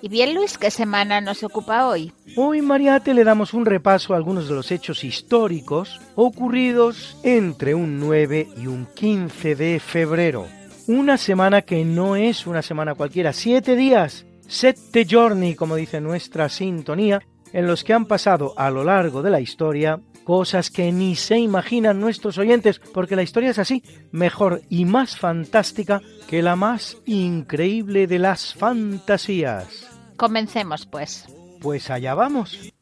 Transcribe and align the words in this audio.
Y 0.00 0.08
bien, 0.08 0.34
Luis, 0.34 0.58
¿qué 0.58 0.70
semana 0.70 1.20
nos 1.20 1.42
ocupa 1.42 1.88
hoy? 1.88 2.12
Hoy 2.36 2.62
Mariate 2.62 3.14
le 3.14 3.24
damos 3.24 3.52
un 3.52 3.66
repaso 3.66 4.14
a 4.14 4.16
algunos 4.16 4.48
de 4.48 4.54
los 4.54 4.70
hechos 4.70 5.02
históricos 5.02 6.00
ocurridos 6.14 7.16
entre 7.24 7.74
un 7.74 7.98
9 7.98 8.48
y 8.56 8.68
un 8.68 8.86
15 8.94 9.56
de 9.56 9.80
febrero. 9.80 10.46
Una 10.86 11.18
semana 11.18 11.62
que 11.62 11.84
no 11.84 12.14
es 12.14 12.46
una 12.46 12.62
semana 12.62 12.94
cualquiera, 12.94 13.32
siete 13.32 13.74
días, 13.74 14.24
sette 14.46 15.04
giorni, 15.04 15.56
como 15.56 15.74
dice 15.74 16.00
nuestra 16.00 16.48
sintonía, 16.48 17.20
en 17.52 17.66
los 17.66 17.82
que 17.82 17.92
han 17.92 18.06
pasado 18.06 18.54
a 18.56 18.70
lo 18.70 18.84
largo 18.84 19.22
de 19.22 19.30
la 19.30 19.40
historia 19.40 20.00
cosas 20.28 20.70
que 20.70 20.92
ni 20.92 21.16
se 21.16 21.38
imaginan 21.38 22.00
nuestros 22.00 22.36
oyentes, 22.36 22.82
porque 22.92 23.16
la 23.16 23.22
historia 23.22 23.48
es 23.48 23.58
así, 23.58 23.82
mejor 24.12 24.60
y 24.68 24.84
más 24.84 25.16
fantástica 25.16 26.02
que 26.28 26.42
la 26.42 26.54
más 26.54 26.98
increíble 27.06 28.06
de 28.06 28.18
las 28.18 28.52
fantasías. 28.52 29.88
Comencemos, 30.18 30.84
pues. 30.84 31.24
Pues 31.62 31.88
allá 31.88 32.12
vamos. 32.12 32.74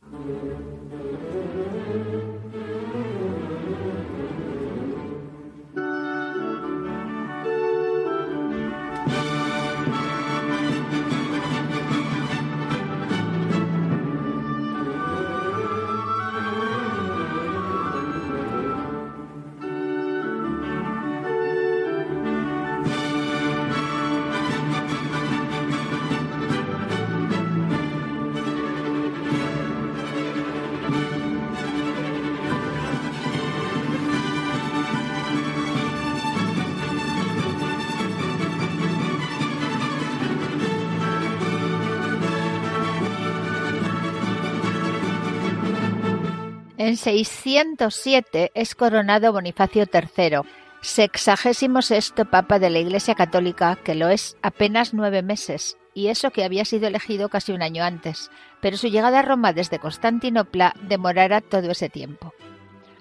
En 46.86 46.96
607 46.96 48.52
es 48.54 48.76
coronado 48.76 49.32
Bonifacio 49.32 49.86
III, 49.92 50.42
sexagésimo 50.82 51.82
sexto 51.82 52.26
papa 52.26 52.60
de 52.60 52.70
la 52.70 52.78
Iglesia 52.78 53.16
Católica, 53.16 53.74
que 53.74 53.96
lo 53.96 54.08
es 54.08 54.36
apenas 54.40 54.94
nueve 54.94 55.24
meses, 55.24 55.76
y 55.94 56.06
eso 56.10 56.30
que 56.30 56.44
había 56.44 56.64
sido 56.64 56.86
elegido 56.86 57.28
casi 57.28 57.50
un 57.50 57.62
año 57.62 57.82
antes, 57.82 58.30
pero 58.60 58.76
su 58.76 58.86
llegada 58.86 59.18
a 59.18 59.22
Roma 59.22 59.52
desde 59.52 59.80
Constantinopla 59.80 60.76
demorará 60.82 61.40
todo 61.40 61.72
ese 61.72 61.88
tiempo. 61.88 62.32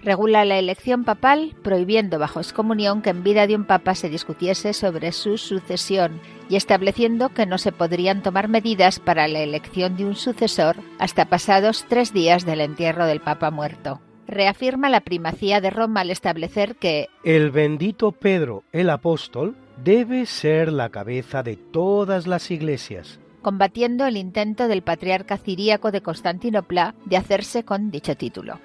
Regula 0.04 0.46
la 0.46 0.60
elección 0.60 1.04
papal, 1.04 1.56
prohibiendo 1.64 2.20
bajo 2.20 2.40
excomunión 2.40 3.02
que 3.02 3.10
en 3.10 3.24
vida 3.24 3.48
de 3.48 3.56
un 3.56 3.66
papa 3.66 3.96
se 3.96 4.10
discutiese 4.10 4.74
sobre 4.74 5.12
su 5.12 5.38
sucesión 5.38 6.22
y 6.48 6.58
estableciendo 6.58 7.30
que 7.30 7.46
no 7.46 7.58
se 7.58 7.72
podrían 7.72 8.22
tomar 8.22 8.48
medidas 8.48 9.00
para 9.00 9.28
la 9.28 9.40
elección 9.40 9.98
de 9.98 10.06
un 10.06 10.16
sucesor 10.16 10.76
hasta 11.00 11.26
pasados 11.26 11.86
tres 11.88 12.14
días 12.14 12.46
del 12.46 12.62
entierro 12.62 13.08
del 13.08 13.20
papa 13.20 13.50
muerto. 13.50 14.00
Reafirma 14.28 14.90
la 14.90 15.02
primacía 15.02 15.62
de 15.62 15.70
Roma 15.70 16.02
al 16.02 16.12
establecer 16.12 16.76
que 16.76 17.10
El 17.24 17.52
bendito 17.52 18.12
Pedro, 18.12 18.64
el 18.72 18.90
apóstol, 18.90 19.56
debe 19.84 20.26
ser 20.26 20.72
la 20.72 20.90
cabeza 20.90 21.44
de 21.44 21.58
todas 21.58 22.28
las 22.28 22.52
iglesias. 22.52 23.20
combatiendo 23.42 24.08
el 24.08 24.18
intento 24.18 24.68
del 24.68 24.82
patriarca 24.82 25.38
ciríaco 25.38 25.92
de 25.92 26.02
Constantinopla 26.02 26.96
de 27.06 27.18
hacerse 27.18 27.64
con 27.64 27.92
dicho 27.92 28.16
título. 28.18 28.60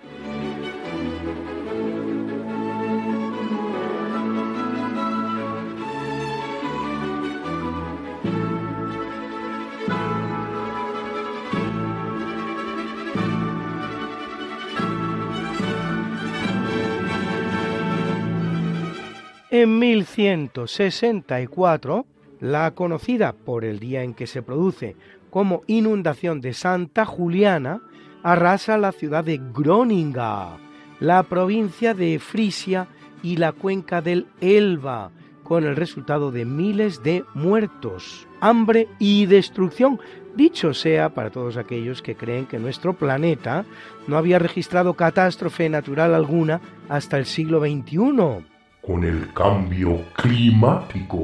En 19.53 19.81
1164, 19.81 22.07
la 22.39 22.71
conocida 22.71 23.33
por 23.33 23.65
el 23.65 23.81
día 23.81 24.05
en 24.05 24.15
que 24.15 24.29
se 24.29 24.43
produce 24.43 24.95
como 25.29 25.63
inundación 25.67 26.41
de 26.41 26.55
Santa 26.55 27.05
Juliana 27.05 27.83
arrasa 28.23 28.79
la 28.79 28.93
ciudad 28.93 29.25
de 29.25 29.41
Groninga, 29.53 30.57
la 31.01 31.25
provincia 31.25 31.95
de 31.95 32.21
Frisia 32.21 32.87
y 33.25 33.39
la 33.39 33.51
cuenca 33.51 34.01
del 34.01 34.29
Elba, 34.41 35.11
con 35.43 35.65
el 35.65 35.75
resultado 35.75 36.31
de 36.31 36.45
miles 36.45 37.03
de 37.03 37.25
muertos, 37.35 38.29
hambre 38.41 38.87
y 39.01 39.27
destrucción. 39.27 39.99
Dicho 40.37 40.75
sea 40.75 41.13
para 41.13 41.31
todos 41.31 41.57
aquellos 41.57 42.03
que 42.03 42.15
creen 42.15 42.47
que 42.47 42.61
nuestro 42.61 42.93
planeta 42.93 43.65
no 44.07 44.17
había 44.17 44.39
registrado 44.39 44.95
catástrofe 44.95 45.69
natural 45.69 46.15
alguna 46.15 46.61
hasta 46.89 47.19
el 47.19 47.27
siglo 47.27 47.59
XXI. 47.59 48.45
Con 48.81 49.05
el 49.05 49.33
cambio 49.33 50.05
climático. 50.15 51.19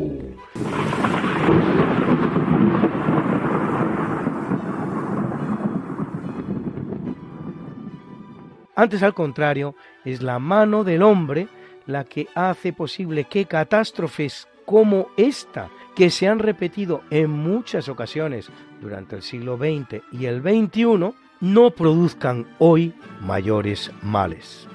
Antes, 8.74 9.02
al 9.02 9.14
contrario, 9.14 9.74
es 10.04 10.22
la 10.22 10.38
mano 10.38 10.84
del 10.84 11.02
hombre 11.02 11.48
la 11.86 12.04
que 12.04 12.28
hace 12.34 12.72
posible 12.72 13.24
que 13.24 13.46
catástrofes 13.46 14.48
como 14.66 15.08
esta, 15.16 15.70
que 15.94 16.10
se 16.10 16.28
han 16.28 16.40
repetido 16.40 17.02
en 17.10 17.30
muchas 17.30 17.88
ocasiones 17.88 18.50
durante 18.82 19.16
el 19.16 19.22
siglo 19.22 19.56
XX 19.56 20.02
y 20.12 20.26
el 20.26 20.42
XXI, 20.42 21.14
no 21.40 21.70
produzcan 21.70 22.46
hoy 22.58 22.92
mayores 23.20 23.90
males. 24.02 24.68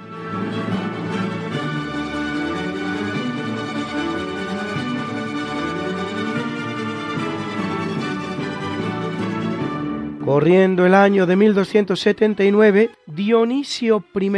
Corriendo 10.31 10.85
el 10.85 10.93
año 10.93 11.25
de 11.25 11.35
1279, 11.35 12.89
Dionisio 13.05 14.01
I, 14.15 14.31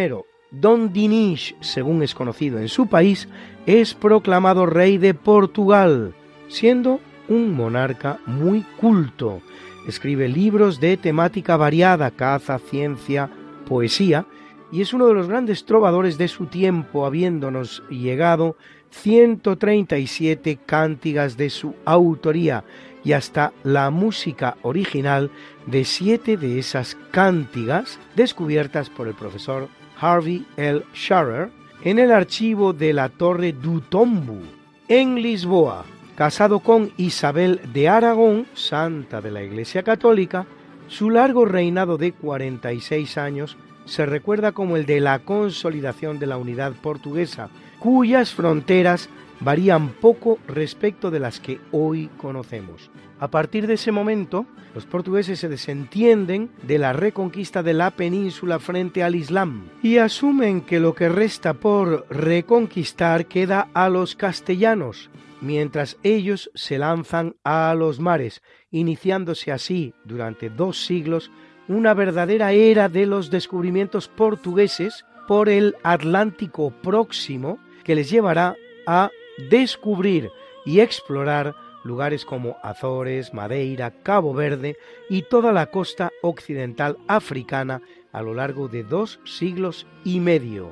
Don 0.50 0.92
Dinis, 0.92 1.54
según 1.62 2.02
es 2.02 2.16
conocido 2.16 2.58
en 2.58 2.68
su 2.68 2.88
país, 2.88 3.30
es 3.68 3.94
proclamado 3.94 4.66
rey 4.66 4.98
de 4.98 5.14
Portugal, 5.14 6.16
siendo 6.48 7.00
un 7.30 7.54
monarca 7.54 8.18
muy 8.26 8.62
culto. 8.82 9.44
Escribe 9.88 10.28
libros 10.28 10.80
de 10.80 10.98
temática 10.98 11.58
variada, 11.58 12.10
caza, 12.10 12.58
ciencia, 12.58 13.30
poesía, 13.68 14.26
y 14.72 14.82
es 14.82 14.96
uno 14.96 15.06
de 15.06 15.14
los 15.14 15.28
grandes 15.28 15.64
trovadores 15.64 16.18
de 16.18 16.28
su 16.28 16.48
tiempo, 16.48 17.06
habiéndonos 17.06 17.84
llegado 17.92 18.58
137 18.90 20.58
cántigas 20.66 21.38
de 21.38 21.52
su 21.52 21.76
autoría, 21.86 22.64
y 23.04 23.12
hasta 23.12 23.54
la 23.64 23.90
música 23.90 24.58
original 24.62 25.30
de 25.66 25.86
siete 25.86 26.38
de 26.38 26.60
esas 26.60 26.98
cántigas 27.12 28.00
descubiertas 28.16 28.90
por 28.90 29.08
el 29.08 29.14
profesor 29.14 29.70
Harvey 30.00 30.46
L. 30.58 30.84
Scharer 30.94 31.50
en 31.84 32.00
el 32.00 32.12
archivo 32.12 32.74
de 32.74 32.94
la 32.94 33.10
Torre 33.10 33.54
du 33.54 33.82
Tombu, 33.82 34.42
en 34.88 35.22
Lisboa. 35.22 35.86
Casado 36.16 36.60
con 36.60 36.92
Isabel 36.98 37.60
de 37.74 37.90
Aragón, 37.90 38.46
santa 38.54 39.20
de 39.20 39.32
la 39.32 39.44
Iglesia 39.44 39.84
Católica, 39.84 40.46
su 40.88 41.10
largo 41.10 41.46
reinado 41.46 41.98
de 41.98 42.12
46 42.12 43.18
años 43.18 43.58
se 43.86 44.06
recuerda 44.06 44.52
como 44.52 44.78
el 44.78 44.86
de 44.86 45.00
la 45.00 45.20
consolidación 45.20 46.20
de 46.20 46.28
la 46.28 46.38
unidad 46.38 46.74
portuguesa, 46.74 47.50
cuyas 47.80 48.34
fronteras 48.34 49.10
varían 49.44 49.90
poco 49.90 50.40
respecto 50.48 51.12
de 51.12 51.20
las 51.20 51.40
que 51.40 51.60
hoy 51.72 52.10
conocemos. 52.18 52.90
A 53.20 53.30
partir 53.30 53.68
de 53.68 53.76
ese 53.76 53.92
momento, 53.92 54.46
los 54.74 54.86
portugueses 54.86 55.40
se 55.40 55.50
desentienden 55.50 56.50
de 56.64 56.80
la 56.80 56.94
reconquista 56.94 57.62
de 57.62 57.74
la 57.74 57.92
península 57.92 58.60
frente 58.60 59.04
al 59.04 59.16
Islam 59.16 59.70
y 59.82 59.98
asumen 59.98 60.62
que 60.62 60.80
lo 60.80 60.96
que 60.96 61.10
resta 61.10 61.54
por 61.54 62.06
reconquistar 62.10 63.26
queda 63.28 63.70
a 63.74 63.90
los 63.90 64.16
castellanos, 64.16 65.10
mientras 65.42 65.98
ellos 66.04 66.50
se 66.56 66.78
lanzan 66.78 67.36
a 67.44 67.74
los 67.78 68.00
mares, 68.00 68.42
iniciándose 68.72 69.52
así 69.52 69.94
durante 70.06 70.50
dos 70.50 70.86
siglos 70.86 71.32
una 71.68 71.94
verdadera 71.94 72.52
era 72.52 72.90
de 72.90 73.06
los 73.06 73.30
descubrimientos 73.30 74.08
portugueses 74.10 75.06
por 75.28 75.48
el 75.48 75.76
Atlántico 75.84 76.72
próximo 76.72 77.58
que 77.84 77.96
les 77.96 78.10
llevará 78.10 78.56
a 78.86 79.10
descubrir 79.50 80.32
y 80.66 80.80
explorar 80.80 81.56
lugares 81.84 82.26
como 82.26 82.58
Azores, 82.64 83.34
Madeira, 83.34 83.92
Cabo 84.04 84.34
Verde 84.34 84.78
y 85.10 85.24
toda 85.24 85.52
la 85.52 85.68
costa 85.68 86.12
occidental 86.22 86.98
africana 87.08 87.82
a 88.12 88.22
lo 88.22 88.34
largo 88.34 88.68
de 88.68 88.84
dos 88.84 89.20
siglos 89.26 89.86
y 90.04 90.20
medio. 90.20 90.72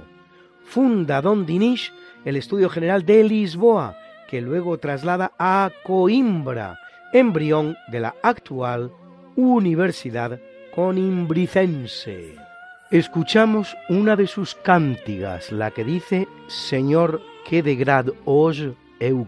Funda 0.63 1.21
Don 1.21 1.45
Dinis 1.45 1.91
el 2.25 2.35
Estudio 2.35 2.69
General 2.69 3.05
de 3.05 3.23
Lisboa, 3.23 3.97
que 4.29 4.41
luego 4.41 4.77
traslada 4.77 5.33
a 5.39 5.71
Coimbra, 5.83 6.79
embrión 7.13 7.75
de 7.91 7.99
la 7.99 8.15
actual 8.21 8.91
Universidad 9.35 10.39
Conimbricense. 10.73 12.50
Escuchamos 12.91 13.77
una 13.87 14.17
de 14.17 14.27
sus 14.27 14.53
cántigas, 14.53 15.53
la 15.53 15.71
que 15.71 15.85
dice 15.85 16.27
Señor, 16.47 17.21
que 17.45 17.63
de 17.63 17.77
grad 17.77 18.07
hoje 18.25 18.73
eu 18.99 19.25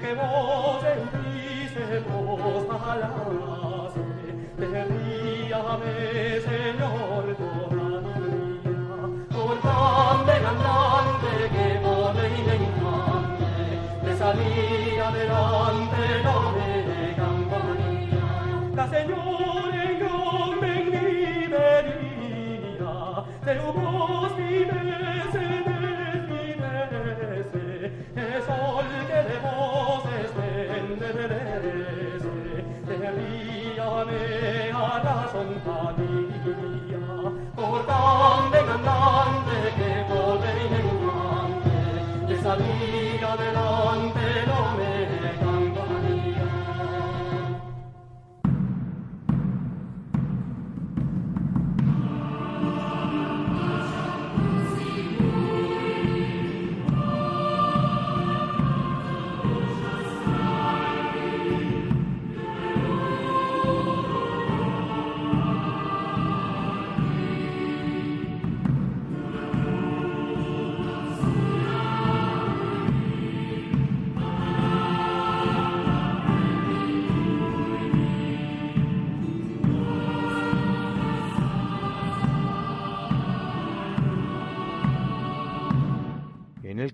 querria. 0.00 0.57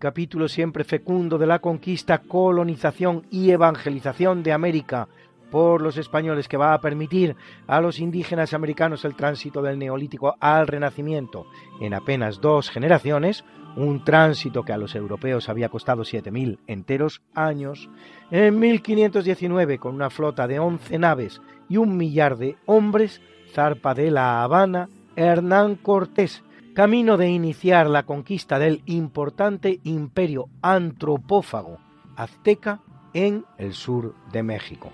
Capítulo 0.04 0.48
siempre 0.48 0.84
fecundo 0.84 1.38
de 1.38 1.46
la 1.46 1.60
conquista, 1.60 2.18
colonización 2.18 3.24
y 3.30 3.52
evangelización 3.52 4.42
de 4.42 4.52
América 4.52 5.08
por 5.50 5.80
los 5.80 5.96
españoles 5.96 6.46
que 6.46 6.58
va 6.58 6.74
a 6.74 6.80
permitir 6.82 7.36
a 7.66 7.80
los 7.80 7.98
indígenas 7.98 8.52
americanos 8.52 9.06
el 9.06 9.14
tránsito 9.14 9.62
del 9.62 9.78
neolítico 9.78 10.36
al 10.40 10.66
renacimiento. 10.66 11.46
En 11.80 11.94
apenas 11.94 12.42
dos 12.42 12.68
generaciones, 12.68 13.46
un 13.76 14.04
tránsito 14.04 14.62
que 14.62 14.74
a 14.74 14.76
los 14.76 14.94
europeos 14.94 15.48
había 15.48 15.70
costado 15.70 16.02
7.000 16.02 16.58
enteros 16.66 17.22
años, 17.34 17.88
en 18.30 18.58
1519 18.58 19.78
con 19.78 19.94
una 19.94 20.10
flota 20.10 20.46
de 20.46 20.58
11 20.58 20.98
naves 20.98 21.40
y 21.66 21.78
un 21.78 21.96
millar 21.96 22.36
de 22.36 22.56
hombres, 22.66 23.22
zarpa 23.54 23.94
de 23.94 24.10
La 24.10 24.42
Habana 24.42 24.90
Hernán 25.16 25.76
Cortés, 25.76 26.44
camino 26.74 27.16
de 27.16 27.30
iniciar 27.30 27.88
la 27.88 28.02
conquista 28.02 28.58
del 28.58 28.82
importante 28.86 29.80
imperio 29.84 30.48
antropófago 30.60 31.78
azteca 32.16 32.80
en 33.12 33.44
el 33.58 33.72
sur 33.74 34.14
de 34.32 34.42
México. 34.42 34.92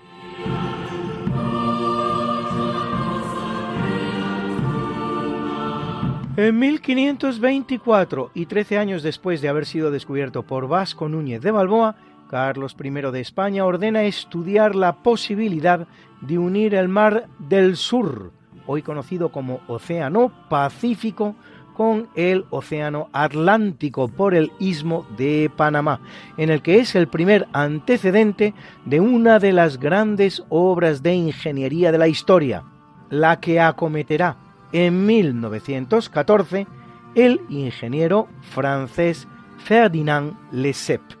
En 6.37 6.57
1524 6.59 8.31
y 8.33 8.45
13 8.45 8.77
años 8.77 9.03
después 9.03 9.41
de 9.41 9.49
haber 9.49 9.65
sido 9.65 9.91
descubierto 9.91 10.43
por 10.43 10.67
Vasco 10.67 11.09
Núñez 11.09 11.41
de 11.41 11.51
Balboa, 11.51 11.95
Carlos 12.29 12.75
I 12.81 12.89
de 12.89 13.19
España 13.19 13.65
ordena 13.65 14.03
estudiar 14.03 14.75
la 14.75 15.03
posibilidad 15.03 15.87
de 16.21 16.37
unir 16.37 16.75
el 16.75 16.87
mar 16.87 17.27
del 17.39 17.75
sur, 17.75 18.31
hoy 18.65 18.81
conocido 18.81 19.29
como 19.29 19.59
Océano 19.67 20.31
Pacífico, 20.47 21.35
con 21.73 22.09
el 22.15 22.45
Océano 22.49 23.09
Atlántico 23.13 24.07
por 24.07 24.35
el 24.35 24.51
istmo 24.59 25.05
de 25.17 25.49
Panamá, 25.55 26.01
en 26.37 26.49
el 26.49 26.61
que 26.61 26.79
es 26.79 26.95
el 26.95 27.07
primer 27.07 27.47
antecedente 27.53 28.53
de 28.85 28.99
una 28.99 29.39
de 29.39 29.53
las 29.53 29.79
grandes 29.79 30.43
obras 30.49 31.03
de 31.03 31.13
ingeniería 31.13 31.91
de 31.91 31.97
la 31.97 32.07
historia, 32.07 32.63
la 33.09 33.39
que 33.39 33.59
acometerá 33.59 34.37
en 34.71 35.05
1914 35.05 36.67
el 37.15 37.41
ingeniero 37.49 38.27
francés 38.41 39.27
Ferdinand 39.57 40.33
Lesseps 40.51 41.20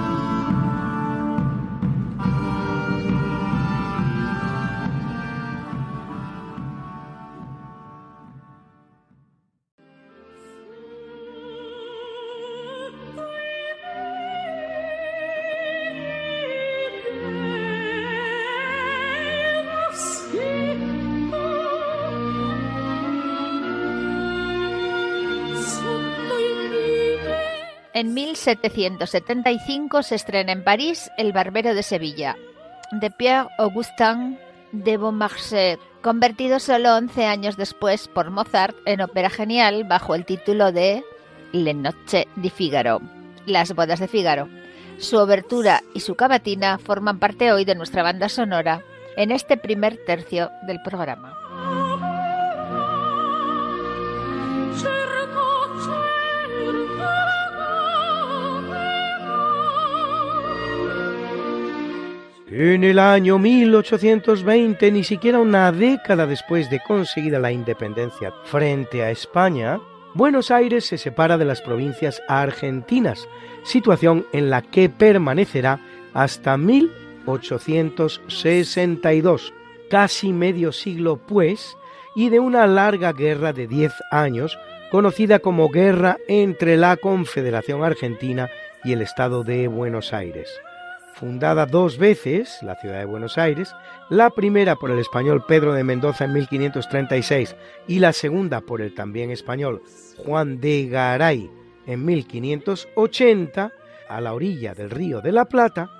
En 27.93 28.13
1775 28.13 30.03
se 30.03 30.15
estrena 30.15 30.53
en 30.53 30.63
París 30.63 31.11
El 31.17 31.33
Barbero 31.33 31.75
de 31.75 31.83
Sevilla, 31.83 32.37
de 32.91 33.11
Pierre-Augustin 33.11 34.39
de 34.71 34.95
Beaumarchais, 34.95 35.77
convertido 36.01 36.61
solo 36.61 36.95
11 36.95 37.25
años 37.25 37.57
después 37.57 38.07
por 38.07 38.31
Mozart 38.31 38.77
en 38.85 39.01
ópera 39.01 39.29
genial 39.29 39.83
bajo 39.83 40.15
el 40.15 40.23
título 40.23 40.71
de 40.71 41.03
Le 41.51 41.73
Noche 41.73 42.29
di 42.37 42.49
Figaro, 42.49 43.01
Las 43.45 43.75
bodas 43.75 43.99
de 43.99 44.07
Figaro. 44.07 44.47
Su 44.97 45.17
obertura 45.17 45.83
y 45.93 45.99
su 45.99 46.15
cavatina 46.15 46.77
forman 46.77 47.19
parte 47.19 47.51
hoy 47.51 47.65
de 47.65 47.75
nuestra 47.75 48.03
banda 48.03 48.29
sonora 48.29 48.83
en 49.17 49.31
este 49.31 49.57
primer 49.57 49.97
tercio 50.05 50.49
del 50.65 50.81
programa. 50.81 51.37
En 62.53 62.83
el 62.83 62.99
año 62.99 63.39
1820, 63.39 64.91
ni 64.91 65.05
siquiera 65.05 65.39
una 65.39 65.71
década 65.71 66.27
después 66.27 66.69
de 66.69 66.81
conseguida 66.81 67.39
la 67.39 67.53
independencia 67.53 68.33
frente 68.43 69.03
a 69.03 69.09
España, 69.09 69.79
Buenos 70.15 70.51
Aires 70.51 70.85
se 70.85 70.97
separa 70.97 71.37
de 71.37 71.45
las 71.45 71.61
provincias 71.61 72.21
argentinas, 72.27 73.25
situación 73.63 74.25
en 74.33 74.49
la 74.49 74.63
que 74.63 74.89
permanecerá 74.89 75.79
hasta 76.13 76.57
1862, 76.57 79.53
casi 79.89 80.33
medio 80.33 80.73
siglo 80.73 81.21
pues, 81.25 81.77
y 82.17 82.27
de 82.27 82.41
una 82.41 82.67
larga 82.67 83.13
guerra 83.13 83.53
de 83.53 83.67
10 83.67 83.93
años, 84.11 84.59
conocida 84.91 85.39
como 85.39 85.69
Guerra 85.69 86.17
entre 86.27 86.75
la 86.75 86.97
Confederación 86.97 87.81
Argentina 87.81 88.49
y 88.83 88.91
el 88.91 89.01
Estado 89.01 89.45
de 89.45 89.69
Buenos 89.69 90.11
Aires 90.11 90.49
fundada 91.21 91.67
dos 91.67 91.99
veces, 91.99 92.57
la 92.63 92.75
ciudad 92.77 92.97
de 92.97 93.05
Buenos 93.05 93.37
Aires, 93.37 93.75
la 94.09 94.31
primera 94.31 94.75
por 94.75 94.89
el 94.89 94.97
español 94.97 95.45
Pedro 95.47 95.71
de 95.71 95.83
Mendoza 95.83 96.25
en 96.25 96.33
1536 96.33 97.55
y 97.87 97.99
la 97.99 98.11
segunda 98.11 98.61
por 98.61 98.81
el 98.81 98.95
también 98.95 99.29
español 99.29 99.83
Juan 100.25 100.59
de 100.59 100.87
Garay 100.87 101.47
en 101.85 102.03
1580, 102.03 103.71
a 104.09 104.19
la 104.19 104.33
orilla 104.33 104.73
del 104.73 104.89
río 104.89 105.21
de 105.21 105.31
la 105.31 105.45
Plata, 105.45 105.91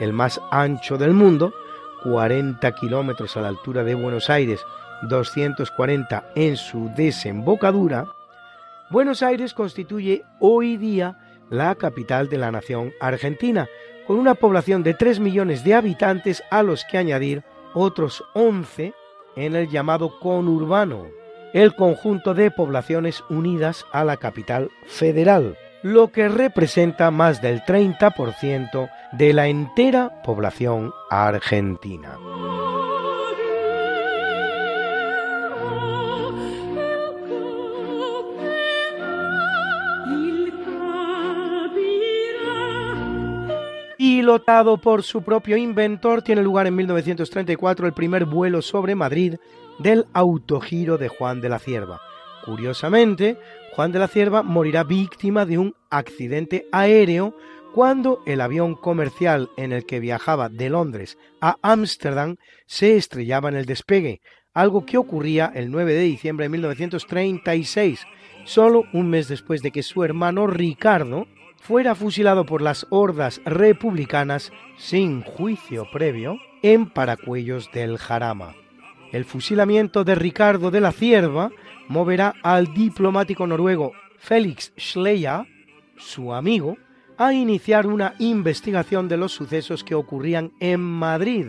el 0.00 0.14
más 0.14 0.40
ancho 0.50 0.96
del 0.96 1.12
mundo, 1.12 1.52
40 2.02 2.72
kilómetros 2.72 3.36
a 3.36 3.42
la 3.42 3.48
altura 3.48 3.84
de 3.84 3.94
Buenos 3.94 4.30
Aires, 4.30 4.64
240 5.02 6.32
en 6.34 6.56
su 6.56 6.90
desembocadura, 6.96 8.06
Buenos 8.88 9.22
Aires 9.22 9.52
constituye 9.52 10.24
hoy 10.38 10.78
día 10.78 11.18
la 11.50 11.74
capital 11.74 12.28
de 12.28 12.38
la 12.38 12.50
nación 12.50 12.92
argentina, 13.00 13.68
con 14.10 14.18
una 14.18 14.34
población 14.34 14.82
de 14.82 14.92
3 14.92 15.20
millones 15.20 15.62
de 15.62 15.72
habitantes 15.72 16.42
a 16.50 16.64
los 16.64 16.84
que 16.84 16.98
añadir 16.98 17.44
otros 17.74 18.24
11 18.34 18.92
en 19.36 19.54
el 19.54 19.70
llamado 19.70 20.18
conurbano, 20.18 21.06
el 21.52 21.76
conjunto 21.76 22.34
de 22.34 22.50
poblaciones 22.50 23.22
unidas 23.30 23.86
a 23.92 24.02
la 24.02 24.16
capital 24.16 24.72
federal, 24.84 25.56
lo 25.84 26.10
que 26.10 26.28
representa 26.28 27.12
más 27.12 27.40
del 27.40 27.62
30% 27.62 28.90
de 29.12 29.32
la 29.32 29.46
entera 29.46 30.20
población 30.24 30.92
argentina. 31.08 32.18
Pilotado 44.30 44.76
por 44.76 45.02
su 45.02 45.24
propio 45.24 45.56
inventor, 45.56 46.22
tiene 46.22 46.40
lugar 46.40 46.68
en 46.68 46.76
1934 46.76 47.88
el 47.88 47.92
primer 47.92 48.26
vuelo 48.26 48.62
sobre 48.62 48.94
Madrid 48.94 49.34
del 49.80 50.06
autogiro 50.12 50.98
de 50.98 51.08
Juan 51.08 51.40
de 51.40 51.48
la 51.48 51.58
Cierva. 51.58 52.00
Curiosamente, 52.44 53.36
Juan 53.74 53.90
de 53.90 53.98
la 53.98 54.06
Cierva 54.06 54.44
morirá 54.44 54.84
víctima 54.84 55.46
de 55.46 55.58
un 55.58 55.74
accidente 55.90 56.68
aéreo 56.70 57.34
cuando 57.74 58.22
el 58.24 58.40
avión 58.40 58.76
comercial 58.76 59.50
en 59.56 59.72
el 59.72 59.84
que 59.84 59.98
viajaba 59.98 60.48
de 60.48 60.70
Londres 60.70 61.18
a 61.40 61.56
Ámsterdam 61.60 62.36
se 62.66 62.96
estrellaba 62.96 63.48
en 63.48 63.56
el 63.56 63.66
despegue, 63.66 64.20
algo 64.54 64.86
que 64.86 64.96
ocurría 64.96 65.50
el 65.52 65.72
9 65.72 65.92
de 65.92 66.02
diciembre 66.02 66.44
de 66.44 66.50
1936, 66.50 68.06
solo 68.44 68.84
un 68.92 69.10
mes 69.10 69.26
después 69.26 69.60
de 69.60 69.72
que 69.72 69.82
su 69.82 70.04
hermano 70.04 70.46
Ricardo 70.46 71.26
fuera 71.60 71.94
fusilado 71.94 72.46
por 72.46 72.62
las 72.62 72.86
hordas 72.90 73.40
republicanas 73.44 74.50
sin 74.76 75.22
juicio 75.22 75.86
previo 75.92 76.38
en 76.62 76.86
Paracuellos 76.86 77.70
del 77.70 77.98
Jarama. 77.98 78.54
El 79.12 79.24
fusilamiento 79.24 80.02
de 80.02 80.14
Ricardo 80.14 80.70
de 80.70 80.80
la 80.80 80.90
Cierva 80.90 81.50
moverá 81.86 82.34
al 82.42 82.72
diplomático 82.72 83.46
noruego 83.46 83.92
Félix 84.18 84.72
Schleyer, 84.78 85.46
su 85.96 86.32
amigo, 86.32 86.78
a 87.18 87.34
iniciar 87.34 87.86
una 87.86 88.14
investigación 88.18 89.06
de 89.08 89.18
los 89.18 89.32
sucesos 89.32 89.84
que 89.84 89.94
ocurrían 89.94 90.52
en 90.60 90.80
Madrid, 90.80 91.46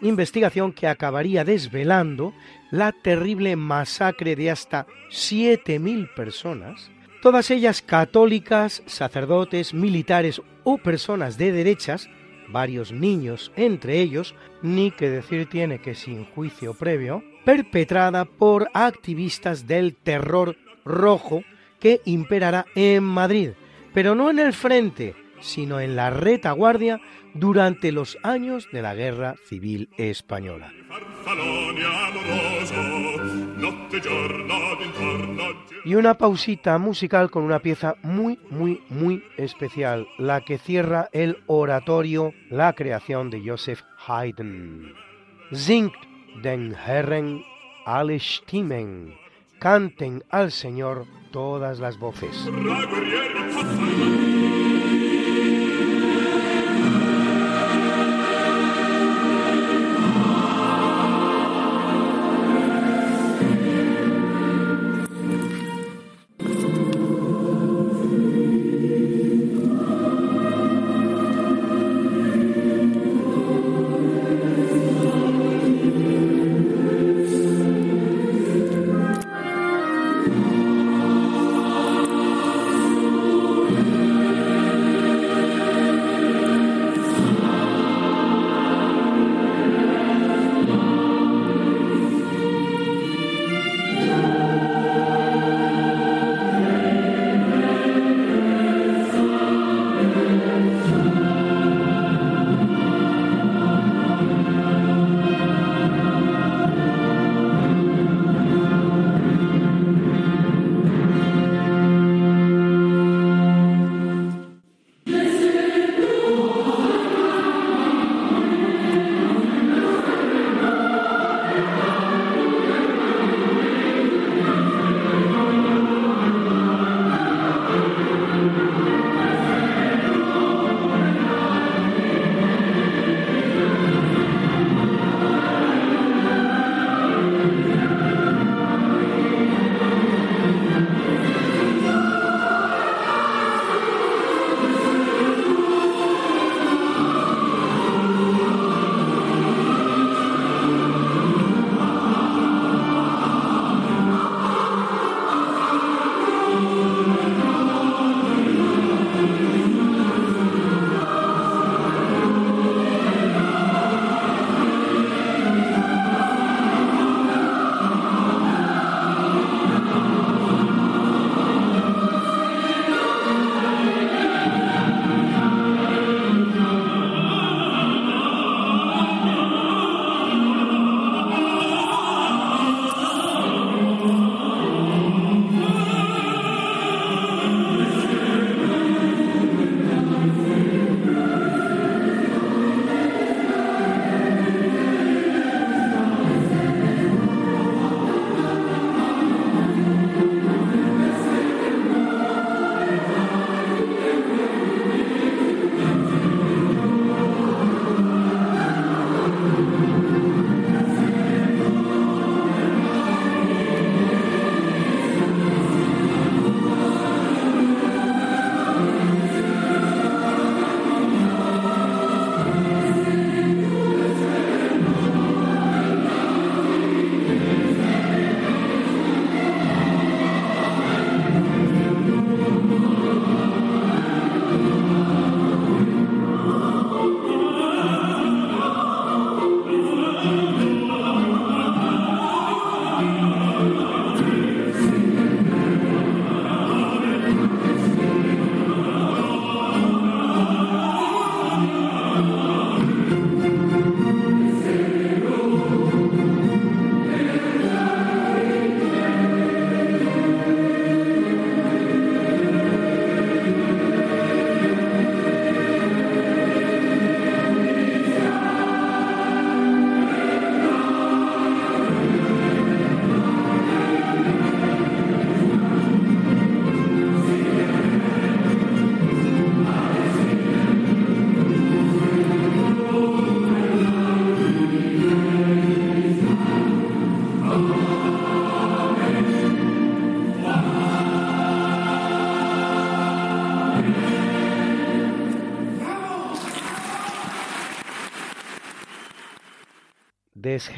investigación 0.00 0.72
que 0.72 0.86
acabaría 0.86 1.44
desvelando 1.44 2.32
la 2.70 2.92
terrible 2.92 3.56
masacre 3.56 4.36
de 4.36 4.52
hasta 4.52 4.86
7.000 5.10 6.14
personas 6.14 6.92
todas 7.20 7.50
ellas 7.50 7.82
católicas, 7.82 8.82
sacerdotes, 8.86 9.74
militares 9.74 10.42
o 10.64 10.78
personas 10.78 11.38
de 11.38 11.52
derechas, 11.52 12.08
varios 12.48 12.92
niños 12.92 13.52
entre 13.56 14.00
ellos, 14.00 14.34
ni 14.62 14.90
que 14.90 15.10
decir 15.10 15.48
tiene 15.48 15.80
que 15.80 15.94
sin 15.94 16.24
juicio 16.24 16.74
previo, 16.74 17.22
perpetrada 17.44 18.24
por 18.24 18.70
activistas 18.74 19.66
del 19.66 19.94
terror 19.94 20.56
rojo 20.84 21.42
que 21.80 22.00
imperará 22.04 22.66
en 22.74 23.04
Madrid, 23.04 23.50
pero 23.94 24.14
no 24.14 24.30
en 24.30 24.38
el 24.38 24.52
frente, 24.52 25.14
sino 25.40 25.80
en 25.80 25.96
la 25.96 26.10
retaguardia 26.10 27.00
durante 27.38 27.92
los 27.92 28.18
años 28.22 28.68
de 28.72 28.82
la 28.82 28.94
Guerra 28.94 29.36
Civil 29.48 29.88
Española. 29.96 30.72
Y 35.84 35.94
una 35.94 36.14
pausita 36.14 36.78
musical 36.78 37.30
con 37.30 37.44
una 37.44 37.60
pieza 37.60 37.96
muy, 38.02 38.38
muy, 38.50 38.82
muy 38.88 39.22
especial, 39.36 40.06
la 40.18 40.40
que 40.40 40.58
cierra 40.58 41.08
el 41.12 41.42
oratorio 41.46 42.32
La 42.50 42.72
creación 42.72 43.30
de 43.30 43.42
Joseph 43.44 43.82
Haydn. 44.06 44.92
Singt 45.52 45.94
den 46.42 46.74
Herren 46.74 47.42
alle 47.84 48.18
Stimmen, 48.18 49.14
canten 49.58 50.22
al 50.28 50.52
Señor 50.52 51.06
todas 51.32 51.80
las 51.80 51.98
voces. 51.98 52.36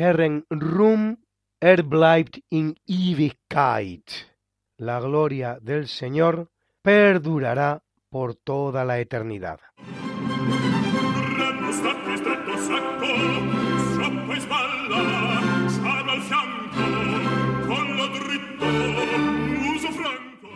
Herren 0.01 0.47
Ruhm 0.49 1.19
erbleibt 1.61 2.39
in 2.49 2.75
Ewigkeit. 2.87 4.11
La 4.79 4.99
gloria 4.99 5.59
del 5.61 5.89
Señor 5.89 6.49
perdurará 6.81 7.83
por 8.09 8.35
toda 8.35 8.87
la 8.87 8.99
eternidad. 8.99 9.61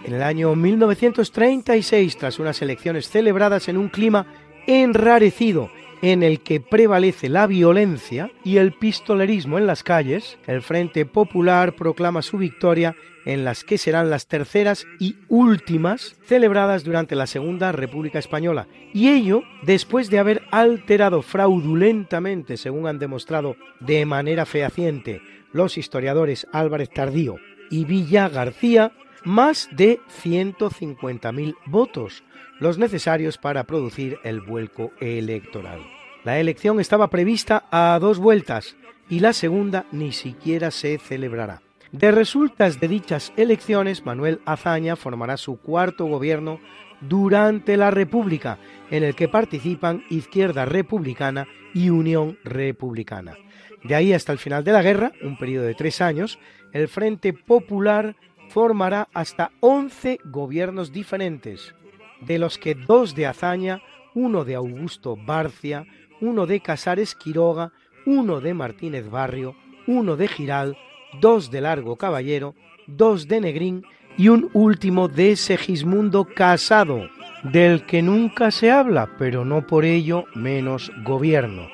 En 0.04 0.14
el 0.14 0.22
año 0.22 0.54
1936, 0.57 2.16
tras 2.16 2.38
unas 2.38 2.62
elecciones 2.62 3.11
celebradas 3.11 3.68
en 3.68 3.76
un 3.76 3.90
clima 3.90 4.26
enrarecido 4.66 5.68
en 6.12 6.22
el 6.22 6.40
que 6.40 6.60
prevalece 6.60 7.30
la 7.30 7.46
violencia 7.46 8.30
y 8.44 8.58
el 8.58 8.74
pistolerismo 8.74 9.56
en 9.56 9.66
las 9.66 9.82
calles, 9.82 10.36
el 10.46 10.60
Frente 10.60 11.06
Popular 11.06 11.76
proclama 11.76 12.20
su 12.20 12.36
victoria 12.36 12.94
en 13.24 13.42
las 13.42 13.64
que 13.64 13.78
serán 13.78 14.10
las 14.10 14.26
terceras 14.26 14.86
y 14.98 15.16
últimas 15.28 16.16
celebradas 16.26 16.84
durante 16.84 17.14
la 17.14 17.26
Segunda 17.26 17.72
República 17.72 18.18
Española, 18.18 18.68
y 18.92 19.08
ello 19.08 19.44
después 19.62 20.10
de 20.10 20.18
haber 20.18 20.42
alterado 20.50 21.22
fraudulentamente, 21.22 22.58
según 22.58 22.86
han 22.86 22.98
demostrado 22.98 23.56
de 23.80 24.04
manera 24.04 24.44
fehaciente 24.44 25.22
los 25.52 25.78
historiadores 25.78 26.46
Álvarez 26.52 26.90
Tardío 26.90 27.36
y 27.70 27.86
Villa 27.86 28.28
García, 28.28 28.92
más 29.24 29.70
de 29.72 30.00
150.000 30.22 31.54
votos, 31.64 32.24
los 32.60 32.76
necesarios 32.76 33.38
para 33.38 33.64
producir 33.64 34.18
el 34.22 34.42
vuelco 34.42 34.92
electoral. 35.00 35.93
La 36.24 36.40
elección 36.40 36.80
estaba 36.80 37.10
prevista 37.10 37.66
a 37.70 37.98
dos 38.00 38.18
vueltas 38.18 38.76
y 39.10 39.20
la 39.20 39.34
segunda 39.34 39.84
ni 39.92 40.12
siquiera 40.12 40.70
se 40.70 40.98
celebrará. 40.98 41.60
De 41.92 42.10
resultas 42.10 42.80
de 42.80 42.88
dichas 42.88 43.32
elecciones, 43.37 44.06
Manuel 44.06 44.40
Azaña 44.46 44.96
formará 44.96 45.37
su 45.37 45.58
cuarto 45.58 46.06
gobierno 46.06 46.60
durante 47.02 47.76
la 47.76 47.90
República, 47.90 48.58
en 48.90 49.04
el 49.04 49.14
que 49.14 49.28
participan 49.28 50.02
Izquierda 50.08 50.64
Republicana 50.64 51.46
y 51.74 51.90
Unión 51.90 52.38
Republicana. 52.42 53.37
De 53.82 53.94
ahí 53.94 54.14
hasta 54.14 54.32
el 54.32 54.38
final 54.38 54.64
de 54.64 54.72
la 54.72 54.82
guerra, 54.82 55.12
un 55.22 55.37
periodo 55.37 55.66
de 55.66 55.74
tres 55.74 56.00
años, 56.00 56.38
el 56.72 56.88
Frente 56.88 57.34
Popular 57.34 58.16
formará 58.48 59.08
hasta 59.12 59.50
11 59.60 60.20
gobiernos 60.24 60.90
diferentes, 60.90 61.74
de 62.22 62.38
los 62.38 62.56
que 62.56 62.74
dos 62.74 63.14
de 63.14 63.26
Azaña, 63.26 63.82
uno 64.14 64.44
de 64.44 64.54
Augusto 64.54 65.16
Barcia, 65.16 65.87
uno 66.20 66.46
de 66.46 66.61
Casares 66.61 67.14
Quiroga, 67.14 67.72
uno 68.07 68.40
de 68.40 68.55
Martínez 68.55 69.09
Barrio, 69.09 69.57
uno 69.87 70.16
de 70.16 70.29
Giral, 70.29 70.77
dos 71.20 71.50
de 71.50 71.61
Largo 71.61 71.96
Caballero, 71.96 72.55
dos 72.87 73.29
de 73.29 73.40
Negrín 73.40 73.85
y 74.16 74.29
un 74.29 74.50
último 74.53 75.09
de 75.09 75.37
Segismundo 75.37 76.24
Casado, 76.24 77.09
del 77.42 77.85
que 77.85 78.03
nunca 78.03 78.50
se 78.50 78.70
habla, 78.70 79.16
pero 79.18 79.44
no 79.44 79.66
por 79.66 79.85
ello 79.85 80.24
menos 80.35 80.92
gobierno. 81.05 81.68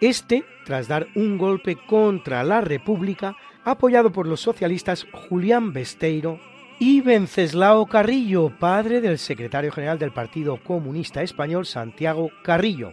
Este, 0.00 0.44
tras 0.64 0.88
dar 0.88 1.06
un 1.14 1.38
golpe 1.38 1.76
contra 1.76 2.42
la 2.42 2.60
República, 2.60 3.36
apoyado 3.64 4.10
por 4.10 4.26
los 4.26 4.40
socialistas 4.40 5.06
Julián 5.12 5.72
Besteiro 5.72 6.40
y 6.78 7.00
Venceslao 7.00 7.86
Carrillo, 7.86 8.50
padre 8.58 9.00
del 9.00 9.18
secretario 9.18 9.70
general 9.70 9.98
del 9.98 10.10
Partido 10.10 10.58
Comunista 10.64 11.22
Español 11.22 11.66
Santiago 11.66 12.30
Carrillo, 12.42 12.92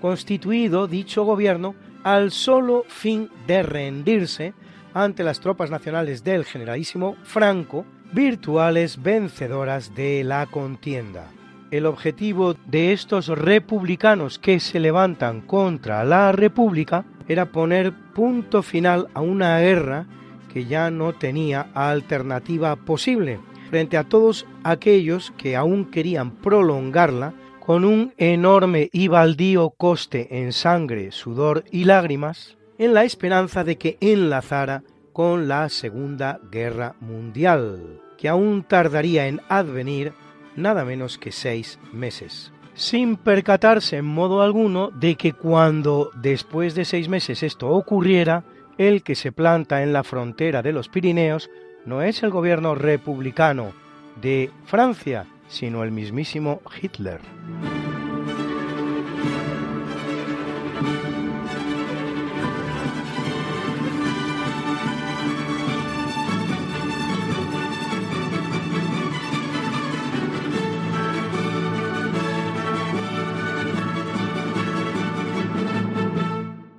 constituido 0.00 0.86
dicho 0.86 1.24
gobierno 1.24 1.74
al 2.04 2.30
solo 2.30 2.84
fin 2.88 3.30
de 3.46 3.62
rendirse 3.62 4.54
ante 4.94 5.24
las 5.24 5.40
tropas 5.40 5.70
nacionales 5.70 6.24
del 6.24 6.44
generalísimo 6.44 7.16
Franco, 7.22 7.84
virtuales 8.12 9.02
vencedoras 9.02 9.94
de 9.94 10.24
la 10.24 10.46
contienda. 10.46 11.28
El 11.70 11.84
objetivo 11.84 12.54
de 12.54 12.92
estos 12.92 13.26
republicanos 13.28 14.38
que 14.38 14.60
se 14.60 14.78
levantan 14.78 15.40
contra 15.40 16.04
la 16.04 16.32
República 16.32 17.04
era 17.28 17.50
poner 17.50 17.92
punto 18.14 18.62
final 18.62 19.08
a 19.14 19.20
una 19.20 19.58
guerra 19.58 20.06
que 20.52 20.64
ya 20.64 20.90
no 20.90 21.12
tenía 21.12 21.68
alternativa 21.74 22.76
posible 22.76 23.40
frente 23.68 23.96
a 23.96 24.04
todos 24.04 24.46
aquellos 24.62 25.32
que 25.36 25.56
aún 25.56 25.86
querían 25.86 26.30
prolongarla 26.30 27.34
con 27.66 27.84
un 27.84 28.14
enorme 28.16 28.88
y 28.92 29.08
baldío 29.08 29.70
coste 29.70 30.38
en 30.38 30.52
sangre, 30.52 31.10
sudor 31.10 31.64
y 31.72 31.82
lágrimas, 31.82 32.56
en 32.78 32.94
la 32.94 33.02
esperanza 33.02 33.64
de 33.64 33.76
que 33.76 33.98
enlazara 34.00 34.84
con 35.12 35.48
la 35.48 35.68
Segunda 35.68 36.38
Guerra 36.48 36.94
Mundial, 37.00 38.00
que 38.18 38.28
aún 38.28 38.62
tardaría 38.62 39.26
en 39.26 39.40
advenir 39.48 40.12
nada 40.54 40.84
menos 40.84 41.18
que 41.18 41.32
seis 41.32 41.80
meses, 41.92 42.52
sin 42.74 43.16
percatarse 43.16 43.96
en 43.96 44.04
modo 44.04 44.42
alguno 44.42 44.92
de 44.92 45.16
que 45.16 45.32
cuando 45.32 46.12
después 46.14 46.76
de 46.76 46.84
seis 46.84 47.08
meses 47.08 47.42
esto 47.42 47.70
ocurriera, 47.70 48.44
el 48.78 49.02
que 49.02 49.16
se 49.16 49.32
planta 49.32 49.82
en 49.82 49.92
la 49.92 50.04
frontera 50.04 50.62
de 50.62 50.72
los 50.72 50.88
Pirineos 50.88 51.50
no 51.84 52.00
es 52.00 52.22
el 52.22 52.30
gobierno 52.30 52.76
republicano 52.76 53.72
de 54.20 54.50
Francia, 54.66 55.26
sino 55.48 55.84
el 55.84 55.92
mismísimo 55.92 56.60
Hitler. 56.80 57.20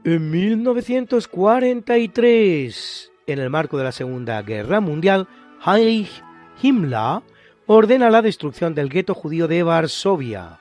En 0.03 0.32
1943, 0.32 3.12
en 3.27 3.39
el 3.39 3.49
marco 3.49 3.77
de 3.77 3.84
la 3.84 3.91
Segunda 3.91 4.41
Guerra 4.41 4.80
Mundial, 4.80 5.27
Heinrich 5.65 6.23
Himmler 6.62 7.21
ordena 7.67 8.10
la 8.10 8.21
destrucción 8.21 8.73
del 8.73 8.89
gueto 8.89 9.13
judío 9.13 9.47
de 9.49 9.62
Varsovia. 9.62 10.60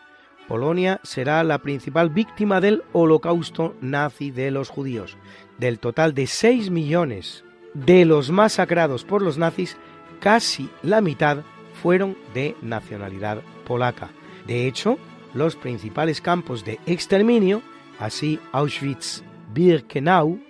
Polonia 0.49 1.01
será 1.05 1.43
la 1.45 1.59
principal 1.59 2.11
víctima 2.11 2.61
del 2.61 2.83
holocausto 2.93 3.75
nazi 3.81 4.33
de 4.33 4.51
los 4.51 4.69
judíos. 4.69 5.17
Del 5.59 5.79
total 5.79 6.15
de 6.15 6.27
6 6.27 6.71
millones 6.71 7.45
de 7.75 8.05
los 8.05 8.31
masacrados 8.31 9.05
por 9.05 9.23
los 9.23 9.39
nazis, 9.39 9.77
casi 10.21 10.69
la 10.83 11.01
mitad 11.01 11.39
fueron 11.81 12.17
de 12.35 12.57
nacionalidad 12.61 13.41
polaca. 13.67 14.11
De 14.47 14.67
hecho, 14.67 14.99
los 15.33 15.55
principales 15.55 16.21
campos 16.21 16.65
de 16.65 16.81
exterminio, 16.87 17.63
así 18.01 18.41
Auschwitz, 18.53 19.23
Birkenau, 19.53 20.41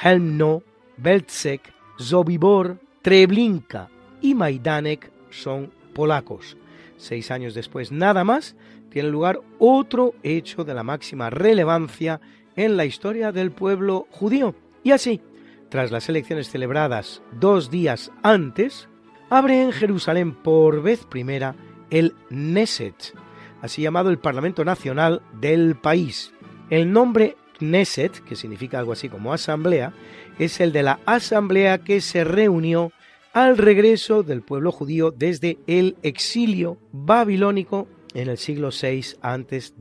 Helmno, 0.00 0.62
Belzec, 0.96 1.72
Zobibor, 2.00 2.78
Treblinka 3.02 3.88
y 4.20 4.34
Majdanek 4.34 5.10
son 5.30 5.70
polacos. 5.94 6.56
Seis 6.96 7.30
años 7.30 7.54
después, 7.54 7.92
nada 7.92 8.24
más, 8.24 8.56
tiene 8.90 9.08
lugar 9.08 9.40
otro 9.58 10.14
hecho 10.22 10.64
de 10.64 10.74
la 10.74 10.82
máxima 10.82 11.30
relevancia 11.30 12.20
en 12.56 12.76
la 12.76 12.84
historia 12.84 13.32
del 13.32 13.50
pueblo 13.50 14.06
judío. 14.10 14.54
Y 14.82 14.92
así, 14.92 15.20
tras 15.68 15.90
las 15.90 16.08
elecciones 16.08 16.50
celebradas 16.50 17.22
dos 17.32 17.70
días 17.70 18.12
antes, 18.22 18.88
abre 19.30 19.62
en 19.62 19.72
Jerusalén 19.72 20.34
por 20.34 20.82
vez 20.82 21.04
primera 21.04 21.56
el 21.90 22.14
Knesset, 22.28 23.14
así 23.62 23.82
llamado 23.82 24.10
el 24.10 24.18
Parlamento 24.18 24.64
Nacional 24.64 25.22
del 25.40 25.74
país. 25.74 26.32
El 26.70 26.92
nombre 26.92 27.36
Knesset, 27.58 28.20
que 28.24 28.36
significa 28.36 28.78
algo 28.78 28.92
así 28.92 29.08
como 29.08 29.32
asamblea, 29.32 29.92
es 30.38 30.60
el 30.60 30.72
de 30.72 30.82
la 30.82 31.00
asamblea 31.06 31.78
que 31.78 32.00
se 32.00 32.24
reunió 32.24 32.92
al 33.34 33.58
regreso 33.58 34.22
del 34.22 34.40
pueblo 34.42 34.72
judío 34.72 35.10
desde 35.10 35.58
el 35.66 35.96
exilio 36.02 36.78
babilónico 36.92 37.86
en 38.14 38.28
el 38.28 38.38
siglo 38.38 38.70
VI 38.70 39.16
a.C. 39.20 39.74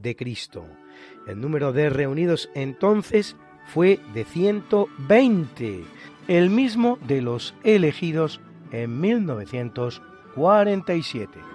El 1.28 1.40
número 1.40 1.72
de 1.72 1.90
reunidos 1.90 2.50
entonces 2.56 3.38
fue 3.68 4.02
de 4.14 4.26
120, 4.26 5.86
el 6.28 6.50
mismo 6.50 7.00
de 7.08 7.22
los 7.22 7.54
elegidos 7.64 8.42
en 8.72 9.00
1947. 9.00 11.53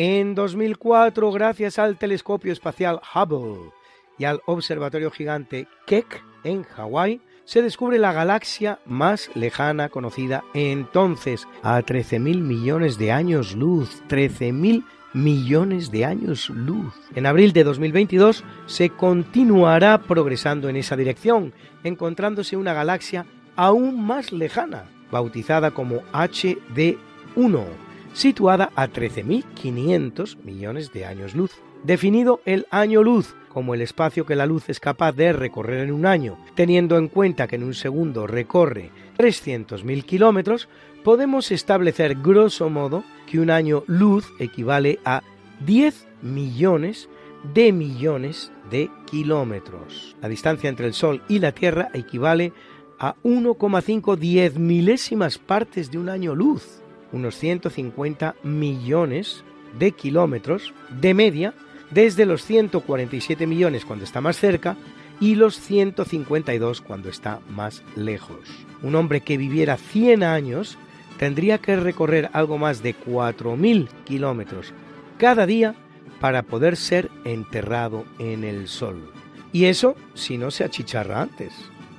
En 0.00 0.36
2004, 0.36 1.32
gracias 1.32 1.76
al 1.80 1.98
telescopio 1.98 2.52
espacial 2.52 3.00
Hubble 3.12 3.72
y 4.16 4.26
al 4.26 4.40
observatorio 4.46 5.10
gigante 5.10 5.66
Keck 5.88 6.22
en 6.44 6.62
Hawái, 6.62 7.20
se 7.44 7.62
descubre 7.62 7.98
la 7.98 8.12
galaxia 8.12 8.78
más 8.86 9.28
lejana 9.34 9.88
conocida 9.88 10.44
entonces, 10.54 11.48
a 11.64 11.80
13.000 11.80 12.40
millones 12.42 12.96
de 12.96 13.10
años 13.10 13.56
luz. 13.56 14.04
13.000 14.08 14.84
millones 15.14 15.90
de 15.90 16.04
años 16.04 16.48
luz. 16.48 16.94
En 17.16 17.26
abril 17.26 17.52
de 17.52 17.64
2022 17.64 18.44
se 18.66 18.90
continuará 18.90 20.02
progresando 20.02 20.68
en 20.68 20.76
esa 20.76 20.94
dirección, 20.94 21.52
encontrándose 21.82 22.56
una 22.56 22.72
galaxia 22.72 23.26
aún 23.56 24.06
más 24.06 24.30
lejana, 24.30 24.84
bautizada 25.10 25.72
como 25.72 26.02
HD1, 26.12 27.87
situada 28.12 28.70
a 28.74 28.88
13.500 28.88 30.36
millones 30.44 30.92
de 30.92 31.04
años 31.04 31.34
luz. 31.34 31.52
Definido 31.84 32.40
el 32.44 32.66
año 32.70 33.02
luz 33.02 33.34
como 33.48 33.74
el 33.74 33.80
espacio 33.80 34.26
que 34.26 34.36
la 34.36 34.46
luz 34.46 34.68
es 34.68 34.78
capaz 34.78 35.12
de 35.12 35.32
recorrer 35.32 35.80
en 35.80 35.92
un 35.92 36.06
año, 36.06 36.38
teniendo 36.54 36.96
en 36.96 37.08
cuenta 37.08 37.48
que 37.48 37.56
en 37.56 37.64
un 37.64 37.74
segundo 37.74 38.26
recorre 38.26 38.90
300.000 39.16 40.04
kilómetros, 40.04 40.68
podemos 41.02 41.50
establecer 41.50 42.16
grosso 42.16 42.68
modo 42.68 43.04
que 43.26 43.40
un 43.40 43.50
año 43.50 43.84
luz 43.86 44.30
equivale 44.38 45.00
a 45.04 45.22
10 45.66 46.06
millones 46.22 47.08
de 47.54 47.72
millones 47.72 48.52
de 48.70 48.90
kilómetros. 49.06 50.16
La 50.20 50.28
distancia 50.28 50.68
entre 50.68 50.86
el 50.86 50.94
Sol 50.94 51.22
y 51.28 51.38
la 51.38 51.52
Tierra 51.52 51.88
equivale 51.94 52.52
a 52.98 53.14
1,5 53.22 54.16
diez 54.16 54.58
milésimas 54.58 55.38
partes 55.38 55.90
de 55.90 55.98
un 55.98 56.08
año 56.08 56.34
luz, 56.34 56.77
unos 57.12 57.36
150 57.36 58.34
millones 58.42 59.44
de 59.78 59.92
kilómetros 59.92 60.72
de 61.00 61.14
media 61.14 61.54
desde 61.90 62.26
los 62.26 62.44
147 62.44 63.46
millones 63.46 63.84
cuando 63.84 64.04
está 64.04 64.20
más 64.20 64.36
cerca 64.36 64.76
y 65.20 65.34
los 65.34 65.58
152 65.60 66.80
cuando 66.80 67.08
está 67.08 67.40
más 67.50 67.82
lejos. 67.96 68.38
Un 68.82 68.94
hombre 68.94 69.20
que 69.20 69.36
viviera 69.36 69.76
100 69.76 70.22
años 70.22 70.78
tendría 71.18 71.58
que 71.58 71.76
recorrer 71.76 72.30
algo 72.32 72.58
más 72.58 72.82
de 72.82 72.94
4.000 72.94 73.88
kilómetros 74.04 74.72
cada 75.18 75.46
día 75.46 75.74
para 76.20 76.42
poder 76.42 76.76
ser 76.76 77.10
enterrado 77.24 78.04
en 78.18 78.44
el 78.44 78.68
sol. 78.68 79.12
Y 79.52 79.64
eso 79.64 79.96
si 80.14 80.38
no 80.38 80.50
se 80.50 80.64
achicharra 80.64 81.20
antes. 81.20 81.52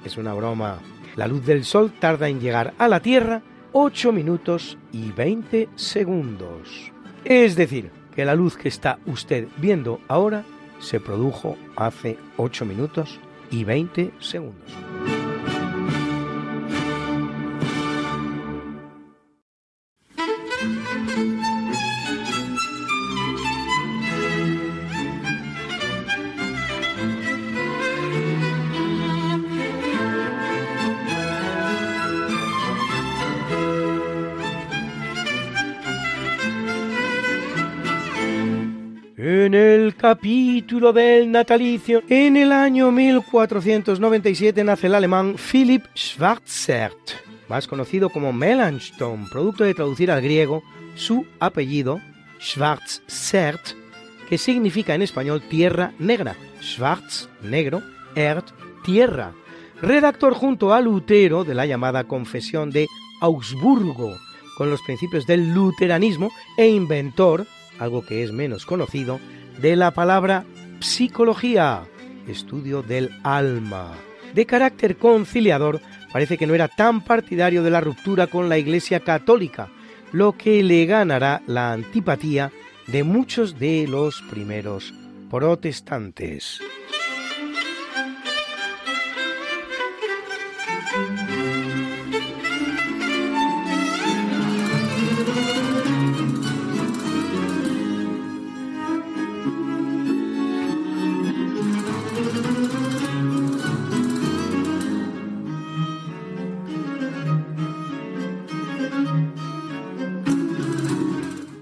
Es 0.05 0.17
una 0.17 0.33
broma. 0.33 0.79
La 1.15 1.27
luz 1.27 1.45
del 1.45 1.65
sol 1.65 1.91
tarda 1.99 2.29
en 2.29 2.39
llegar 2.39 2.73
a 2.77 2.87
la 2.87 3.01
Tierra 3.01 3.41
8 3.71 4.11
minutos 4.11 4.77
y 4.91 5.11
20 5.11 5.69
segundos. 5.75 6.91
Es 7.23 7.55
decir, 7.55 7.91
que 8.15 8.25
la 8.25 8.35
luz 8.35 8.57
que 8.57 8.67
está 8.67 8.99
usted 9.05 9.47
viendo 9.57 9.99
ahora 10.07 10.43
se 10.79 10.99
produjo 10.99 11.57
hace 11.75 12.17
8 12.37 12.65
minutos 12.65 13.19
y 13.51 13.63
20 13.63 14.11
segundos. 14.19 14.88
Capítulo 39.99 40.93
del 40.93 41.29
natalicio, 41.29 42.01
en 42.07 42.37
el 42.37 42.53
año 42.53 42.89
1497 42.89 44.63
nace 44.63 44.87
el 44.87 44.95
alemán 44.95 45.35
Philipp 45.35 45.85
Schwarzert, 45.93 47.11
más 47.49 47.67
conocido 47.67 48.09
como 48.09 48.31
Melanchthon, 48.31 49.27
producto 49.29 49.65
de 49.65 49.73
traducir 49.73 50.09
al 50.09 50.21
griego 50.21 50.63
su 50.95 51.25
apellido, 51.41 51.99
Schwarzert, 52.39 53.75
que 54.29 54.37
significa 54.37 54.95
en 54.95 55.01
español 55.01 55.41
tierra 55.49 55.91
negra, 55.99 56.37
Schwarz, 56.61 57.27
negro, 57.43 57.81
Erd, 58.15 58.45
tierra. 58.85 59.33
Redactor 59.81 60.33
junto 60.33 60.73
a 60.73 60.79
Lutero 60.79 61.43
de 61.43 61.55
la 61.55 61.65
llamada 61.65 62.05
Confesión 62.05 62.71
de 62.71 62.87
Augsburgo, 63.19 64.15
con 64.57 64.69
los 64.69 64.81
principios 64.81 65.27
del 65.27 65.53
luteranismo 65.53 66.31
e 66.57 66.67
inventor 66.67 67.45
algo 67.79 68.05
que 68.05 68.23
es 68.23 68.31
menos 68.31 68.65
conocido, 68.65 69.19
de 69.61 69.75
la 69.75 69.91
palabra 69.91 70.45
psicología, 70.79 71.83
estudio 72.27 72.81
del 72.81 73.09
alma. 73.23 73.91
De 74.33 74.45
carácter 74.45 74.97
conciliador, 74.97 75.81
parece 76.13 76.37
que 76.37 76.47
no 76.47 76.53
era 76.55 76.67
tan 76.67 77.01
partidario 77.03 77.63
de 77.63 77.71
la 77.71 77.81
ruptura 77.81 78.27
con 78.27 78.47
la 78.47 78.57
Iglesia 78.57 79.01
católica, 79.01 79.69
lo 80.11 80.33
que 80.33 80.63
le 80.63 80.85
ganará 80.85 81.41
la 81.45 81.73
antipatía 81.73 82.51
de 82.87 83.03
muchos 83.03 83.59
de 83.59 83.87
los 83.87 84.21
primeros 84.29 84.93
protestantes. 85.29 86.59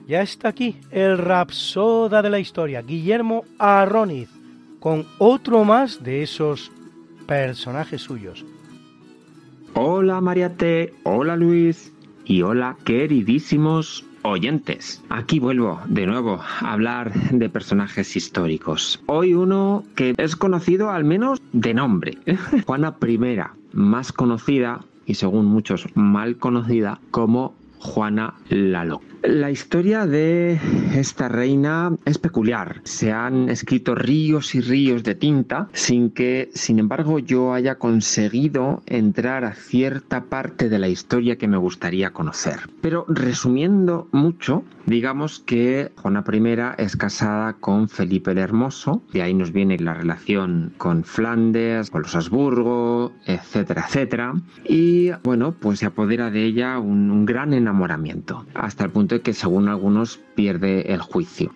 Ya 0.07 0.21
está 0.21 0.47
aquí 0.47 0.77
el 0.89 1.17
rapsoda 1.17 2.21
de 2.21 2.29
la 2.29 2.39
historia, 2.39 2.81
Guillermo 2.81 3.43
Arroniz, 3.59 4.29
con 4.79 5.05
otro 5.17 5.65
más 5.65 6.01
de 6.01 6.23
esos 6.23 6.71
personajes 7.27 8.03
suyos. 8.03 8.45
Hola 9.73 10.21
Mariate, 10.21 10.93
hola 11.03 11.35
Luis 11.35 11.93
y 12.23 12.41
hola 12.41 12.77
queridísimos 12.85 14.05
oyentes. 14.21 15.03
Aquí 15.09 15.39
vuelvo 15.39 15.81
de 15.87 16.07
nuevo 16.07 16.39
a 16.41 16.71
hablar 16.71 17.13
de 17.13 17.49
personajes 17.49 18.15
históricos. 18.15 19.03
Hoy 19.07 19.33
uno 19.33 19.83
que 19.95 20.15
es 20.17 20.37
conocido 20.37 20.89
al 20.89 21.03
menos 21.03 21.41
de 21.51 21.73
nombre. 21.73 22.17
Juana 22.65 22.95
I, 23.05 23.39
más 23.73 24.13
conocida 24.13 24.85
y 25.05 25.15
según 25.15 25.47
muchos 25.47 25.85
mal 25.95 26.37
conocida 26.37 27.01
como 27.11 27.55
Juana 27.79 28.35
Lalo. 28.47 29.01
La 29.27 29.51
historia 29.51 30.05
de 30.05 30.57
esta 30.95 31.27
reina 31.27 31.93
es 32.05 32.17
peculiar. 32.17 32.79
Se 32.85 33.11
han 33.11 33.49
escrito 33.49 33.93
ríos 33.93 34.55
y 34.55 34.61
ríos 34.61 35.03
de 35.03 35.15
tinta 35.15 35.67
sin 35.73 36.11
que, 36.11 36.49
sin 36.53 36.79
embargo, 36.79 37.19
yo 37.19 37.53
haya 37.53 37.75
conseguido 37.75 38.81
entrar 38.85 39.43
a 39.43 39.53
cierta 39.53 40.23
parte 40.23 40.69
de 40.69 40.79
la 40.79 40.87
historia 40.87 41.37
que 41.37 41.49
me 41.49 41.57
gustaría 41.57 42.11
conocer. 42.11 42.69
Pero 42.79 43.03
resumiendo 43.09 44.07
mucho, 44.13 44.63
digamos 44.85 45.39
que 45.41 45.91
Juana 45.97 46.23
I 46.31 46.81
es 46.81 46.95
casada 46.95 47.51
con 47.51 47.89
Felipe 47.89 48.31
el 48.31 48.37
Hermoso, 48.37 49.03
de 49.11 49.23
ahí 49.23 49.33
nos 49.33 49.51
viene 49.51 49.77
la 49.77 49.93
relación 49.93 50.71
con 50.77 51.03
Flandes, 51.03 51.89
con 51.89 52.03
los 52.03 52.15
Habsburgo, 52.15 53.11
etcétera, 53.25 53.83
etcétera. 53.89 54.35
Y 54.63 55.11
bueno, 55.23 55.51
pues 55.51 55.79
se 55.79 55.85
apodera 55.85 56.31
de 56.31 56.45
ella 56.45 56.79
un, 56.79 57.11
un 57.11 57.25
gran 57.25 57.53
enamoramiento, 57.53 58.45
hasta 58.53 58.85
el 58.85 58.91
punto 58.91 59.16
que 59.21 59.33
según 59.33 59.67
algunos 59.69 60.19
pierde 60.35 60.93
el 60.93 61.01
juicio. 61.01 61.51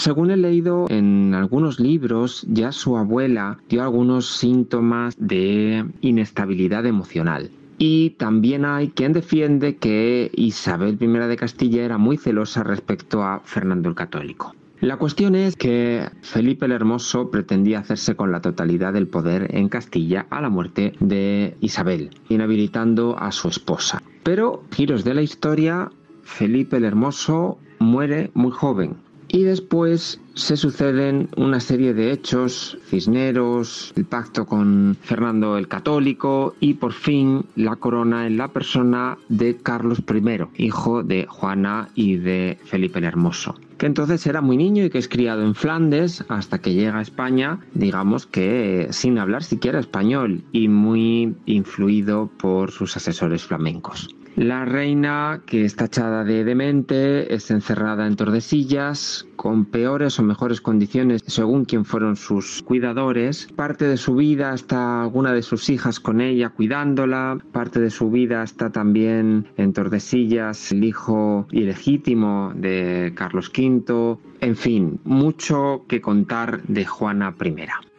Según 0.00 0.30
he 0.30 0.36
leído 0.38 0.86
en 0.88 1.34
algunos 1.34 1.78
libros, 1.78 2.46
ya 2.48 2.72
su 2.72 2.96
abuela 2.96 3.58
dio 3.68 3.82
algunos 3.82 4.26
síntomas 4.26 5.14
de 5.18 5.84
inestabilidad 6.00 6.86
emocional. 6.86 7.50
Y 7.82 8.10
también 8.10 8.66
hay 8.66 8.90
quien 8.90 9.14
defiende 9.14 9.76
que 9.76 10.30
Isabel 10.34 10.98
I 11.00 11.06
de 11.06 11.36
Castilla 11.38 11.82
era 11.82 11.96
muy 11.96 12.18
celosa 12.18 12.62
respecto 12.62 13.22
a 13.22 13.40
Fernando 13.42 13.88
el 13.88 13.94
Católico. 13.94 14.54
La 14.80 14.98
cuestión 14.98 15.34
es 15.34 15.56
que 15.56 16.10
Felipe 16.20 16.66
el 16.66 16.72
Hermoso 16.72 17.30
pretendía 17.30 17.78
hacerse 17.78 18.16
con 18.16 18.32
la 18.32 18.42
totalidad 18.42 18.92
del 18.92 19.08
poder 19.08 19.56
en 19.56 19.70
Castilla 19.70 20.26
a 20.28 20.42
la 20.42 20.50
muerte 20.50 20.92
de 21.00 21.56
Isabel, 21.60 22.10
inhabilitando 22.28 23.18
a 23.18 23.32
su 23.32 23.48
esposa. 23.48 24.02
Pero, 24.24 24.62
giros 24.72 25.02
de 25.02 25.14
la 25.14 25.22
historia, 25.22 25.90
Felipe 26.22 26.76
el 26.76 26.84
Hermoso 26.84 27.56
muere 27.78 28.30
muy 28.34 28.50
joven, 28.50 28.96
y 29.32 29.44
después 29.44 30.20
se 30.34 30.56
suceden 30.56 31.28
una 31.36 31.60
serie 31.60 31.94
de 31.94 32.12
hechos, 32.12 32.78
Cisneros, 32.88 33.92
el 33.96 34.04
pacto 34.04 34.46
con 34.46 34.96
Fernando 35.00 35.56
el 35.56 35.68
Católico 35.68 36.54
y 36.60 36.74
por 36.74 36.92
fin 36.92 37.44
la 37.54 37.76
corona 37.76 38.26
en 38.26 38.36
la 38.36 38.48
persona 38.48 39.18
de 39.28 39.56
Carlos 39.56 40.02
I, 40.08 40.64
hijo 40.64 41.02
de 41.02 41.26
Juana 41.26 41.90
y 41.94 42.16
de 42.16 42.58
Felipe 42.64 42.98
el 42.98 43.04
Hermoso 43.04 43.54
que 43.78 43.86
entonces 43.86 44.26
era 44.26 44.42
muy 44.42 44.58
niño 44.58 44.84
y 44.84 44.90
que 44.90 44.98
es 44.98 45.08
criado 45.08 45.42
en 45.42 45.54
Flandes 45.54 46.22
hasta 46.28 46.58
que 46.58 46.74
llega 46.74 46.98
a 46.98 47.02
España, 47.02 47.60
digamos 47.72 48.26
que 48.26 48.88
sin 48.90 49.16
hablar 49.16 49.42
siquiera 49.42 49.80
español 49.80 50.42
y 50.52 50.68
muy 50.68 51.34
influido 51.46 52.30
por 52.38 52.72
sus 52.72 52.94
asesores 52.98 53.42
flamencos. 53.42 54.14
La 54.36 54.64
reina, 54.64 55.42
que 55.44 55.64
está 55.64 55.86
echada 55.86 56.24
de 56.24 56.44
demente, 56.44 57.34
es 57.34 57.50
encerrada 57.50 58.06
en 58.06 58.16
Tordesillas, 58.16 59.26
con 59.36 59.64
peores 59.64 60.18
o 60.18 60.22
mejores 60.22 60.60
condiciones 60.60 61.22
según 61.26 61.64
quien 61.64 61.84
fueron 61.84 62.16
sus 62.16 62.62
cuidadores. 62.62 63.48
Parte 63.56 63.86
de 63.86 63.96
su 63.96 64.14
vida 64.14 64.54
está 64.54 65.02
alguna 65.02 65.32
de 65.32 65.42
sus 65.42 65.68
hijas 65.68 65.98
con 65.98 66.20
ella 66.20 66.50
cuidándola, 66.50 67.38
parte 67.52 67.80
de 67.80 67.90
su 67.90 68.10
vida 68.10 68.42
está 68.42 68.70
también 68.70 69.48
en 69.56 69.72
Tordesillas 69.72 70.72
el 70.72 70.84
hijo 70.84 71.46
ilegítimo 71.50 72.52
de 72.54 73.12
Carlos 73.16 73.50
V. 73.50 74.18
En 74.40 74.56
fin, 74.56 75.00
mucho 75.04 75.84
que 75.88 76.00
contar 76.00 76.62
de 76.62 76.86
Juana 76.86 77.34
I. 77.42 77.89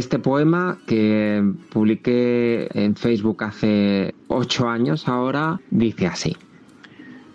Este 0.00 0.18
poema 0.18 0.78
que 0.86 1.44
publiqué 1.68 2.68
en 2.72 2.96
Facebook 2.96 3.44
hace 3.44 4.14
ocho 4.28 4.66
años 4.66 5.06
ahora 5.08 5.60
dice 5.70 6.06
así. 6.06 6.38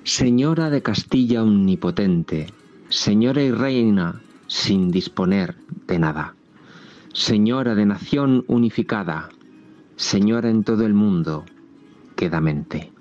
Señora 0.03 0.71
de 0.71 0.81
Castilla 0.81 1.43
omnipotente, 1.43 2.47
señora 2.89 3.43
y 3.43 3.51
reina 3.51 4.19
sin 4.47 4.89
disponer 4.89 5.53
de 5.85 5.99
nada, 5.99 6.33
señora 7.13 7.75
de 7.75 7.85
nación 7.85 8.43
unificada, 8.47 9.29
señora 9.95 10.49
en 10.49 10.63
todo 10.63 10.87
el 10.87 10.95
mundo, 10.95 11.45
quedamente. 12.15 12.91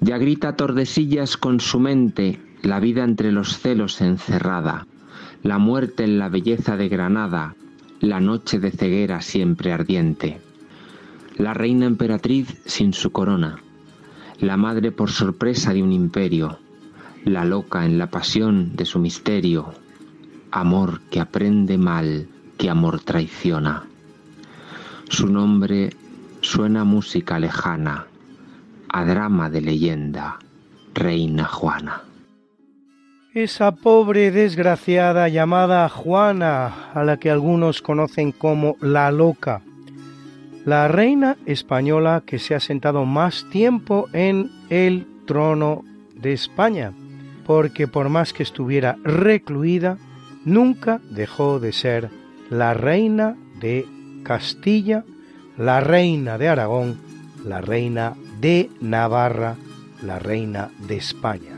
Ya 0.00 0.18
grita 0.18 0.56
Tordesillas 0.56 1.36
con 1.36 1.60
su 1.60 1.78
mente, 1.78 2.40
la 2.62 2.80
vida 2.80 3.04
entre 3.04 3.30
los 3.30 3.60
celos 3.60 4.00
encerrada, 4.00 4.88
la 5.44 5.58
muerte 5.58 6.02
en 6.02 6.18
la 6.18 6.28
belleza 6.28 6.76
de 6.76 6.88
Granada, 6.88 7.54
la 8.02 8.18
noche 8.18 8.58
de 8.58 8.72
ceguera 8.72 9.20
siempre 9.20 9.72
ardiente, 9.72 10.40
la 11.36 11.54
reina 11.54 11.86
emperatriz 11.86 12.60
sin 12.66 12.92
su 12.92 13.12
corona, 13.12 13.60
la 14.40 14.56
madre 14.56 14.90
por 14.90 15.12
sorpresa 15.12 15.72
de 15.72 15.84
un 15.84 15.92
imperio, 15.92 16.58
la 17.24 17.44
loca 17.44 17.86
en 17.86 17.98
la 17.98 18.08
pasión 18.10 18.74
de 18.74 18.86
su 18.86 18.98
misterio, 18.98 19.72
amor 20.50 21.00
que 21.12 21.20
aprende 21.20 21.78
mal, 21.78 22.26
que 22.58 22.68
amor 22.68 22.98
traiciona. 22.98 23.84
Su 25.08 25.28
nombre 25.28 25.94
suena 26.40 26.82
música 26.82 27.38
lejana, 27.38 28.08
a 28.88 29.04
drama 29.04 29.48
de 29.48 29.60
leyenda, 29.60 30.40
Reina 30.92 31.44
Juana 31.44 32.02
esa 33.34 33.72
pobre 33.72 34.30
desgraciada 34.30 35.26
llamada 35.28 35.88
Juana, 35.88 36.90
a 36.92 37.02
la 37.02 37.16
que 37.16 37.30
algunos 37.30 37.80
conocen 37.80 38.30
como 38.30 38.76
la 38.80 39.10
loca, 39.10 39.62
la 40.66 40.86
reina 40.88 41.38
española 41.46 42.22
que 42.26 42.38
se 42.38 42.54
ha 42.54 42.60
sentado 42.60 43.06
más 43.06 43.46
tiempo 43.50 44.08
en 44.12 44.50
el 44.68 45.06
trono 45.26 45.82
de 46.14 46.34
España, 46.34 46.92
porque 47.46 47.88
por 47.88 48.10
más 48.10 48.34
que 48.34 48.42
estuviera 48.42 48.96
recluida, 49.02 49.96
nunca 50.44 51.00
dejó 51.10 51.58
de 51.58 51.72
ser 51.72 52.10
la 52.50 52.74
reina 52.74 53.36
de 53.60 53.86
Castilla, 54.24 55.04
la 55.56 55.80
reina 55.80 56.36
de 56.36 56.48
Aragón, 56.48 57.00
la 57.44 57.62
reina 57.62 58.14
de 58.40 58.68
Navarra, 58.80 59.56
la 60.02 60.18
reina 60.18 60.70
de 60.86 60.96
España. 60.96 61.52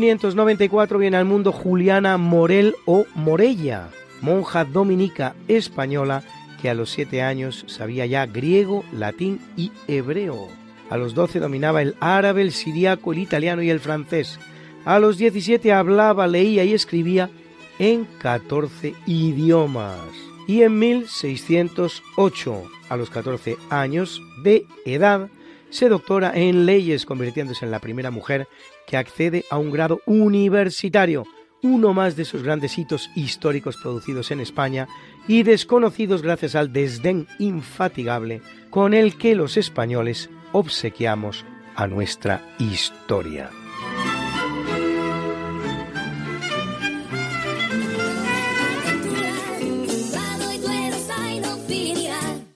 1594 0.00 0.98
viene 0.98 1.16
al 1.18 1.24
mundo 1.24 1.52
Juliana 1.52 2.16
Morel 2.16 2.74
o 2.84 3.06
Morella, 3.14 3.90
monja 4.22 4.64
dominica 4.64 5.36
española 5.46 6.24
que 6.60 6.68
a 6.68 6.74
los 6.74 6.90
siete 6.90 7.22
años 7.22 7.64
sabía 7.68 8.04
ya 8.04 8.26
griego, 8.26 8.84
latín 8.92 9.38
y 9.56 9.70
hebreo. 9.86 10.48
A 10.90 10.96
los 10.96 11.14
doce 11.14 11.38
dominaba 11.38 11.80
el 11.80 11.94
árabe, 12.00 12.42
el 12.42 12.50
siriaco, 12.50 13.12
el 13.12 13.20
italiano 13.20 13.62
y 13.62 13.70
el 13.70 13.78
francés. 13.78 14.40
A 14.84 14.98
los 14.98 15.16
17 15.16 15.72
hablaba, 15.72 16.26
leía 16.26 16.64
y 16.64 16.72
escribía 16.72 17.30
en 17.78 18.04
14 18.18 18.94
idiomas. 19.06 20.08
Y 20.48 20.62
en 20.62 20.76
1608, 20.76 22.62
a 22.88 22.96
los 22.96 23.10
14 23.10 23.58
años 23.70 24.20
de 24.42 24.66
edad, 24.86 25.28
se 25.74 25.88
doctora 25.88 26.30
en 26.36 26.66
leyes, 26.66 27.04
convirtiéndose 27.04 27.64
en 27.64 27.72
la 27.72 27.80
primera 27.80 28.12
mujer 28.12 28.46
que 28.86 28.96
accede 28.96 29.44
a 29.50 29.58
un 29.58 29.72
grado 29.72 30.00
universitario, 30.06 31.24
uno 31.64 31.92
más 31.92 32.14
de 32.14 32.22
esos 32.22 32.44
grandes 32.44 32.78
hitos 32.78 33.10
históricos 33.16 33.76
producidos 33.76 34.30
en 34.30 34.38
España 34.38 34.86
y 35.26 35.42
desconocidos 35.42 36.22
gracias 36.22 36.54
al 36.54 36.72
desdén 36.72 37.26
infatigable 37.40 38.40
con 38.70 38.94
el 38.94 39.18
que 39.18 39.34
los 39.34 39.56
españoles 39.56 40.30
obsequiamos 40.52 41.44
a 41.74 41.88
nuestra 41.88 42.40
historia. 42.60 43.50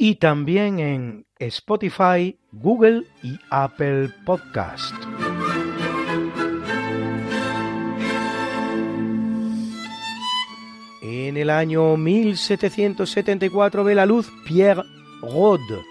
Y 0.00 0.14
también 0.14 0.78
en 0.78 1.26
Spotify, 1.40 2.38
Google 2.52 3.02
y 3.20 3.36
Apple 3.50 4.10
Podcast. 4.24 4.94
En 11.02 11.36
el 11.36 11.50
año 11.50 11.96
1774 11.96 13.82
ve 13.82 13.94
la 13.96 14.06
luz 14.06 14.30
Pierre 14.46 14.84
Rode, 15.20 15.82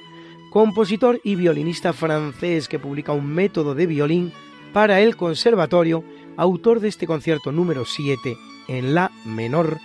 compositor 0.51 1.19
y 1.25 1.35
violinista 1.35 1.91
francés 1.91 2.69
que 2.69 2.79
publica 2.79 3.11
un 3.11 3.27
método 3.27 3.75
de 3.75 3.87
violín 3.87 4.31
para 4.71 5.01
el 5.01 5.17
conservatorio, 5.17 6.05
autor 6.37 6.79
de 6.79 6.87
este 6.87 7.07
concierto 7.07 7.51
número 7.51 7.83
7 7.83 8.37
en 8.69 8.95
la 8.95 9.11
menor 9.25 9.79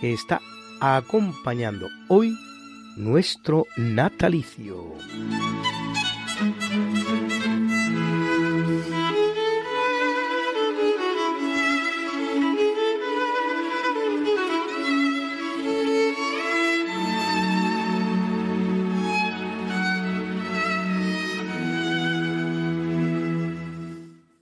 que 0.00 0.12
está 0.12 0.40
acompañando 0.80 1.88
hoy 2.08 2.34
nuestro 2.98 3.66
natalicio. 3.76 4.94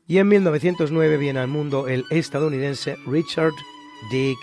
Y 0.09 0.19
en 0.19 0.29
1909 0.29 1.17
viene 1.17 1.41
al 1.41 1.49
mundo 1.49 1.89
el 1.89 2.05
estadounidense 2.11 2.97
Richard 3.07 3.53
Dick 4.11 4.39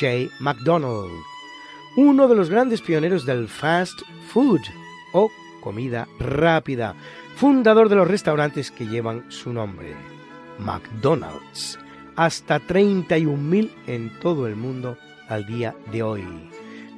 J. 0.00 0.34
McDonald, 0.40 1.12
uno 1.96 2.28
de 2.28 2.34
los 2.34 2.50
grandes 2.50 2.80
pioneros 2.80 3.26
del 3.26 3.48
fast 3.48 4.00
food 4.28 4.60
o 5.12 5.30
comida 5.60 6.08
rápida, 6.18 6.94
fundador 7.36 7.88
de 7.88 7.96
los 7.96 8.08
restaurantes 8.08 8.70
que 8.70 8.86
llevan 8.86 9.24
su 9.30 9.52
nombre, 9.52 9.94
McDonald's, 10.58 11.78
hasta 12.16 12.60
31.000 12.60 13.70
en 13.86 14.10
todo 14.20 14.46
el 14.46 14.56
mundo 14.56 14.96
al 15.28 15.46
día 15.46 15.74
de 15.90 16.02
hoy. 16.02 16.24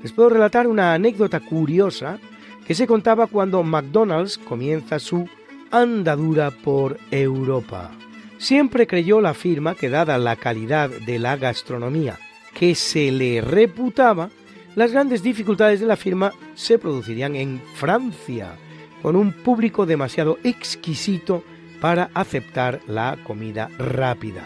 Les 0.02 0.12
puedo 0.12 0.30
relatar 0.30 0.66
una 0.66 0.94
anécdota 0.94 1.40
curiosa 1.40 2.18
que 2.66 2.74
se 2.74 2.86
contaba 2.86 3.26
cuando 3.26 3.62
McDonald's 3.62 4.38
comienza 4.38 4.98
su 4.98 5.28
andadura 5.70 6.50
por 6.50 6.98
Europa. 7.10 7.90
Siempre 8.38 8.86
creyó 8.86 9.20
la 9.20 9.34
firma 9.34 9.74
que 9.74 9.88
dada 9.88 10.18
la 10.18 10.36
calidad 10.36 10.90
de 10.90 11.18
la 11.18 11.36
gastronomía 11.36 12.18
que 12.54 12.74
se 12.74 13.10
le 13.10 13.40
reputaba, 13.40 14.30
las 14.74 14.92
grandes 14.92 15.22
dificultades 15.22 15.80
de 15.80 15.86
la 15.86 15.96
firma 15.96 16.32
se 16.54 16.78
producirían 16.78 17.36
en 17.36 17.62
Francia, 17.76 18.56
con 19.02 19.16
un 19.16 19.32
público 19.32 19.86
demasiado 19.86 20.38
exquisito 20.44 21.44
para 21.80 22.10
aceptar 22.14 22.80
la 22.86 23.18
comida 23.24 23.70
rápida. 23.78 24.44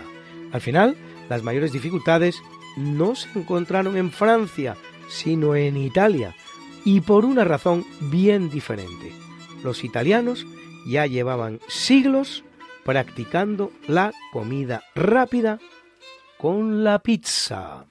Al 0.52 0.60
final, 0.60 0.96
las 1.28 1.42
mayores 1.42 1.72
dificultades 1.72 2.42
no 2.76 3.14
se 3.14 3.28
encontraron 3.38 3.96
en 3.96 4.10
Francia, 4.10 4.76
sino 5.08 5.54
en 5.54 5.76
Italia, 5.76 6.34
y 6.84 7.00
por 7.00 7.24
una 7.24 7.44
razón 7.44 7.84
bien 8.00 8.50
diferente. 8.50 9.12
Los 9.62 9.84
italianos 9.84 10.46
ya 10.86 11.06
llevaban 11.06 11.60
siglos 11.68 12.44
practicando 12.84 13.70
la 13.86 14.12
comida 14.32 14.82
rápida 14.94 15.58
con 16.38 16.84
la 16.84 17.00
pizza. 17.00 17.86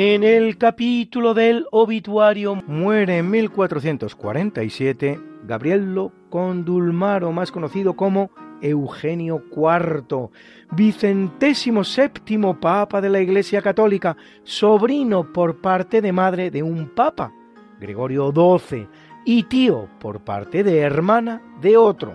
En 0.00 0.22
el 0.22 0.58
capítulo 0.58 1.34
del 1.34 1.66
obituario 1.72 2.54
muere 2.68 3.18
en 3.18 3.28
1447 3.30 5.18
Gabriello 5.42 6.12
Condulmaro, 6.30 7.32
más 7.32 7.50
conocido 7.50 7.96
como 7.96 8.30
Eugenio 8.62 9.42
IV, 9.50 10.30
vicentésimo 10.70 11.82
séptimo 11.82 12.60
papa 12.60 13.00
de 13.00 13.08
la 13.08 13.20
Iglesia 13.20 13.60
Católica, 13.60 14.16
sobrino 14.44 15.32
por 15.32 15.60
parte 15.60 16.00
de 16.00 16.12
madre 16.12 16.52
de 16.52 16.62
un 16.62 16.94
papa, 16.94 17.32
Gregorio 17.80 18.32
XII, 18.32 18.86
y 19.24 19.42
tío 19.42 19.88
por 19.98 20.20
parte 20.20 20.62
de 20.62 20.78
hermana 20.78 21.42
de 21.60 21.76
otro, 21.76 22.12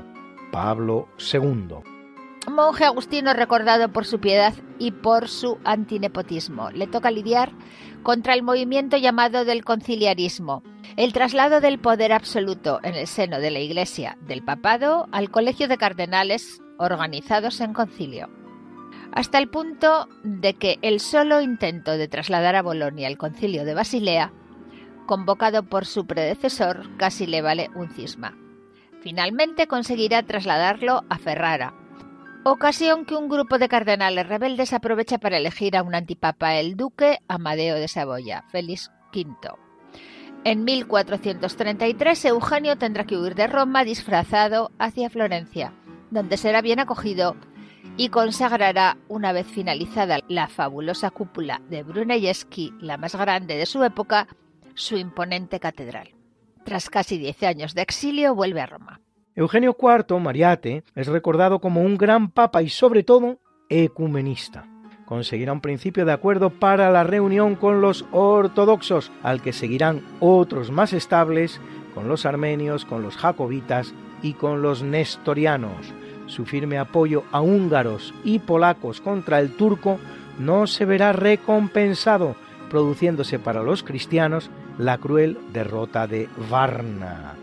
Pablo 0.53 1.09
II 1.33 1.92
monje 2.47 2.85
agustino 2.85 3.33
recordado 3.33 3.89
por 3.89 4.05
su 4.05 4.19
piedad 4.19 4.53
y 4.79 4.91
por 4.91 5.27
su 5.29 5.57
antinepotismo. 5.63 6.71
Le 6.71 6.87
toca 6.87 7.11
lidiar 7.11 7.51
contra 8.03 8.33
el 8.33 8.43
movimiento 8.43 8.97
llamado 8.97 9.45
del 9.45 9.63
conciliarismo, 9.63 10.63
el 10.97 11.13
traslado 11.13 11.61
del 11.61 11.79
poder 11.79 12.11
absoluto 12.11 12.79
en 12.83 12.95
el 12.95 13.07
seno 13.07 13.39
de 13.39 13.51
la 13.51 13.59
Iglesia 13.59 14.17
del 14.21 14.43
papado 14.43 15.07
al 15.11 15.31
colegio 15.31 15.67
de 15.67 15.77
cardenales 15.77 16.61
organizados 16.77 17.61
en 17.61 17.73
concilio. 17.73 18.29
Hasta 19.11 19.37
el 19.37 19.49
punto 19.49 20.07
de 20.23 20.55
que 20.55 20.79
el 20.81 20.99
solo 20.99 21.39
intento 21.39 21.91
de 21.91 22.07
trasladar 22.07 22.55
a 22.55 22.63
Bolonia 22.63 23.07
el 23.07 23.17
concilio 23.17 23.63
de 23.63 23.75
Basilea, 23.75 24.33
convocado 25.05 25.63
por 25.63 25.85
su 25.85 26.07
predecesor, 26.07 26.89
casi 26.97 27.27
le 27.27 27.41
vale 27.41 27.69
un 27.75 27.89
cisma. 27.89 28.35
Finalmente 29.01 29.67
conseguirá 29.67 30.23
trasladarlo 30.23 31.03
a 31.09 31.17
Ferrara, 31.17 31.73
ocasión 32.43 33.05
que 33.05 33.15
un 33.15 33.29
grupo 33.29 33.57
de 33.57 33.69
cardenales 33.69 34.27
rebeldes 34.27 34.73
aprovecha 34.73 35.17
para 35.17 35.37
elegir 35.37 35.77
a 35.77 35.83
un 35.83 35.95
antipapa, 35.95 36.55
el 36.55 36.75
duque 36.75 37.19
Amadeo 37.27 37.75
de 37.75 37.87
Saboya, 37.87 38.43
Félix 38.49 38.91
V. 39.13 39.35
En 40.43 40.65
1433 40.65 42.25
Eugenio 42.25 42.77
tendrá 42.77 43.05
que 43.05 43.17
huir 43.17 43.35
de 43.35 43.47
Roma 43.47 43.85
disfrazado 43.85 44.71
hacia 44.77 45.09
Florencia, 45.09 45.73
donde 46.11 46.35
será 46.35 46.61
bien 46.61 46.79
acogido 46.79 47.37
y 47.95 48.09
consagrará, 48.09 48.97
una 49.07 49.31
vez 49.31 49.47
finalizada 49.47 50.19
la 50.27 50.47
fabulosa 50.47 51.11
cúpula 51.11 51.61
de 51.69 51.83
Brunelleschi, 51.83 52.73
la 52.79 52.97
más 52.97 53.15
grande 53.15 53.55
de 53.55 53.65
su 53.65 53.83
época, 53.83 54.27
su 54.73 54.97
imponente 54.97 55.59
catedral. 55.59 56.09
Tras 56.65 56.89
casi 56.89 57.17
diez 57.17 57.41
años 57.43 57.73
de 57.73 57.83
exilio, 57.83 58.35
vuelve 58.35 58.61
a 58.61 58.65
Roma. 58.65 58.99
Eugenio 59.35 59.75
IV 59.79 60.19
Mariate 60.19 60.83
es 60.95 61.07
recordado 61.07 61.59
como 61.59 61.81
un 61.81 61.97
gran 61.97 62.29
papa 62.29 62.61
y 62.61 62.69
sobre 62.69 63.01
todo 63.01 63.39
ecumenista. 63.67 64.67
Conseguirá 65.05 65.53
un 65.53 65.61
principio 65.61 66.05
de 66.05 66.11
acuerdo 66.11 66.51
para 66.51 66.91
la 66.91 67.03
reunión 67.03 67.55
con 67.55 67.81
los 67.81 68.05
ortodoxos, 68.11 69.11
al 69.23 69.41
que 69.41 69.51
seguirán 69.51 70.03
otros 70.19 70.69
más 70.69 70.93
estables 70.93 71.59
con 71.95 72.07
los 72.07 72.27
armenios, 72.27 72.85
con 72.85 73.01
los 73.01 73.17
jacobitas 73.17 73.93
y 74.21 74.33
con 74.33 74.61
los 74.61 74.83
nestorianos. 74.83 75.93
Su 76.27 76.45
firme 76.45 76.77
apoyo 76.77 77.23
a 77.31 77.41
húngaros 77.41 78.13
y 78.23 78.37
polacos 78.37 79.01
contra 79.01 79.39
el 79.39 79.55
turco 79.55 79.99
no 80.37 80.67
se 80.67 80.85
verá 80.85 81.11
recompensado, 81.11 82.35
produciéndose 82.69 83.39
para 83.39 83.63
los 83.63 83.81
cristianos 83.81 84.51
la 84.77 84.99
cruel 84.99 85.39
derrota 85.51 86.07
de 86.07 86.29
Varna. 86.49 87.42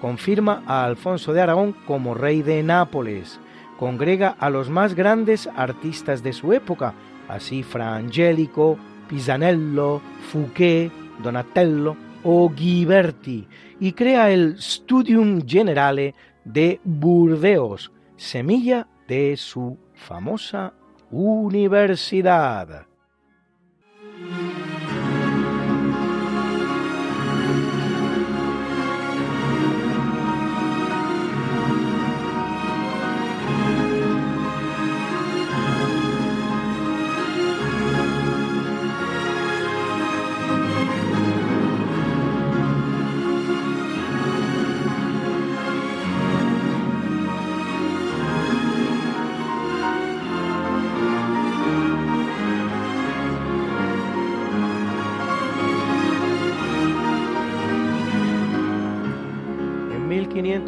Confirma 0.00 0.62
a 0.66 0.84
Alfonso 0.84 1.32
de 1.32 1.40
Aragón 1.40 1.72
como 1.86 2.14
rey 2.14 2.42
de 2.42 2.62
Nápoles. 2.62 3.40
Congrega 3.78 4.36
a 4.38 4.50
los 4.50 4.70
más 4.70 4.94
grandes 4.94 5.48
artistas 5.56 6.22
de 6.22 6.32
su 6.32 6.52
época, 6.52 6.94
así 7.28 7.62
Fra 7.62 7.94
Angelico, 7.94 8.78
Pisanello, 9.08 10.00
Fouquet, 10.30 10.90
Donatello 11.22 11.96
o 12.24 12.50
Ghiberti, 12.50 13.46
y 13.80 13.92
crea 13.92 14.30
el 14.30 14.60
Studium 14.60 15.46
Generale 15.46 16.14
de 16.44 16.80
Burdeos, 16.84 17.92
semilla 18.16 18.88
de 19.06 19.36
su 19.36 19.78
famosa 19.94 20.74
universidad. 21.10 22.87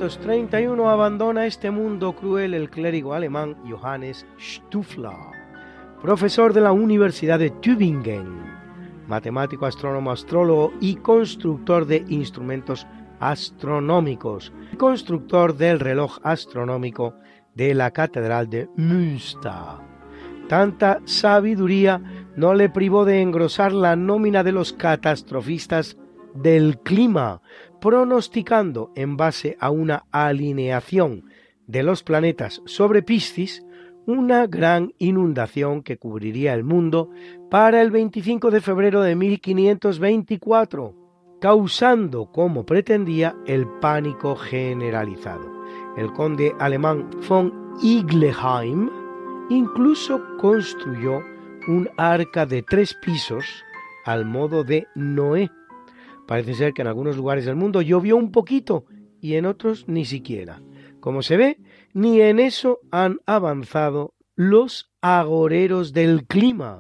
1531 0.00 0.88
abandona 0.88 1.44
este 1.44 1.70
mundo 1.70 2.16
cruel 2.16 2.54
el 2.54 2.70
clérigo 2.70 3.12
alemán 3.12 3.54
Johannes 3.68 4.26
Stufler, 4.38 5.12
profesor 6.00 6.54
de 6.54 6.62
la 6.62 6.72
Universidad 6.72 7.38
de 7.38 7.50
Tübingen, 7.50 8.26
matemático, 9.08 9.66
astrónomo, 9.66 10.10
astrólogo 10.10 10.72
y 10.80 10.96
constructor 10.96 11.84
de 11.84 12.02
instrumentos 12.08 12.86
astronómicos, 13.18 14.54
constructor 14.78 15.54
del 15.54 15.78
reloj 15.78 16.16
astronómico 16.22 17.12
de 17.54 17.74
la 17.74 17.90
Catedral 17.90 18.48
de 18.48 18.70
Münster. 18.76 19.52
Tanta 20.48 21.02
sabiduría 21.04 22.00
no 22.36 22.54
le 22.54 22.70
privó 22.70 23.04
de 23.04 23.20
engrosar 23.20 23.72
la 23.72 23.96
nómina 23.96 24.42
de 24.44 24.52
los 24.52 24.72
catastrofistas 24.72 25.98
del 26.34 26.78
clima, 26.78 27.42
pronosticando 27.80 28.92
en 28.94 29.16
base 29.16 29.56
a 29.60 29.70
una 29.70 30.04
alineación 30.10 31.24
de 31.66 31.82
los 31.82 32.02
planetas 32.02 32.62
sobre 32.66 33.02
Piscis 33.02 33.64
una 34.06 34.46
gran 34.46 34.92
inundación 34.98 35.82
que 35.82 35.98
cubriría 35.98 36.54
el 36.54 36.64
mundo 36.64 37.10
para 37.50 37.80
el 37.80 37.90
25 37.90 38.50
de 38.50 38.60
febrero 38.60 39.02
de 39.02 39.14
1524, 39.14 40.94
causando, 41.40 42.30
como 42.32 42.66
pretendía, 42.66 43.36
el 43.46 43.66
pánico 43.80 44.34
generalizado. 44.36 45.60
El 45.96 46.12
conde 46.12 46.52
alemán 46.58 47.08
von 47.28 47.52
Igleheim 47.82 48.90
incluso 49.48 50.20
construyó 50.38 51.22
un 51.68 51.88
arca 51.96 52.46
de 52.46 52.62
tres 52.62 52.94
pisos 52.94 53.44
al 54.04 54.24
modo 54.24 54.64
de 54.64 54.86
Noé. 54.94 55.50
Parece 56.30 56.54
ser 56.54 56.72
que 56.74 56.82
en 56.82 56.86
algunos 56.86 57.16
lugares 57.16 57.44
del 57.44 57.56
mundo 57.56 57.82
llovió 57.82 58.16
un 58.16 58.30
poquito 58.30 58.84
y 59.20 59.34
en 59.34 59.46
otros 59.46 59.88
ni 59.88 60.04
siquiera. 60.04 60.62
Como 61.00 61.22
se 61.22 61.36
ve, 61.36 61.58
ni 61.92 62.20
en 62.20 62.38
eso 62.38 62.78
han 62.92 63.18
avanzado 63.26 64.14
los 64.36 64.92
agoreros 65.00 65.92
del 65.92 66.28
clima. 66.28 66.78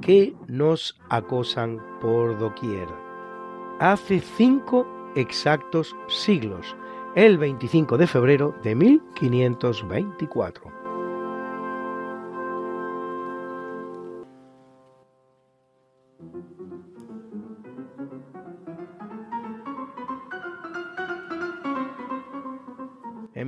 que 0.00 0.34
nos 0.48 0.98
acosan 1.08 1.78
por 2.00 2.36
doquier. 2.36 2.88
Hace 3.78 4.18
cinco 4.18 4.88
exactos 5.14 5.94
siglos, 6.08 6.74
el 7.14 7.38
25 7.38 7.96
de 7.96 8.08
febrero 8.08 8.56
de 8.64 8.74
1524. 8.74 10.79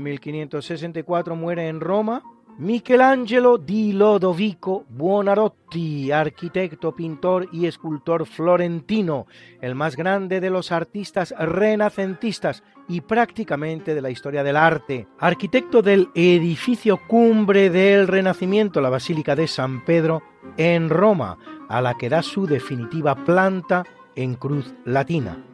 En 0.03 0.07
1564 0.07 1.37
muere 1.37 1.69
en 1.69 1.79
Roma 1.79 2.25
Michelangelo 2.59 3.57
di 3.57 3.93
Lodovico 3.93 4.85
Buonarroti, 4.89 6.11
arquitecto, 6.11 6.93
pintor 6.93 7.49
y 7.53 7.67
escultor 7.67 8.27
florentino, 8.27 9.29
el 9.61 9.77
más 9.77 9.95
grande 9.95 10.41
de 10.41 10.51
los 10.51 10.73
artistas 10.73 11.33
renacentistas 11.39 12.65
y 12.89 13.03
prácticamente 13.03 13.95
de 13.95 14.03
la 14.03 14.11
historia 14.11 14.43
del 14.43 14.57
arte. 14.57 15.07
Arquitecto 15.21 15.83
del 15.83 16.09
edificio 16.17 16.99
cumbre 17.07 17.71
del 17.71 18.09
Renacimiento, 18.09 18.81
la 18.81 18.91
Basílica 18.91 19.37
de 19.37 19.47
San 19.47 19.85
Pedro, 19.85 20.25
en 20.57 20.91
Roma, 20.91 21.39
a 21.69 21.81
la 21.81 21.95
que 21.95 22.09
da 22.09 22.23
su 22.23 22.49
definitiva 22.49 23.15
planta 23.25 23.85
en 24.17 24.35
cruz 24.35 24.75
latina 24.85 25.45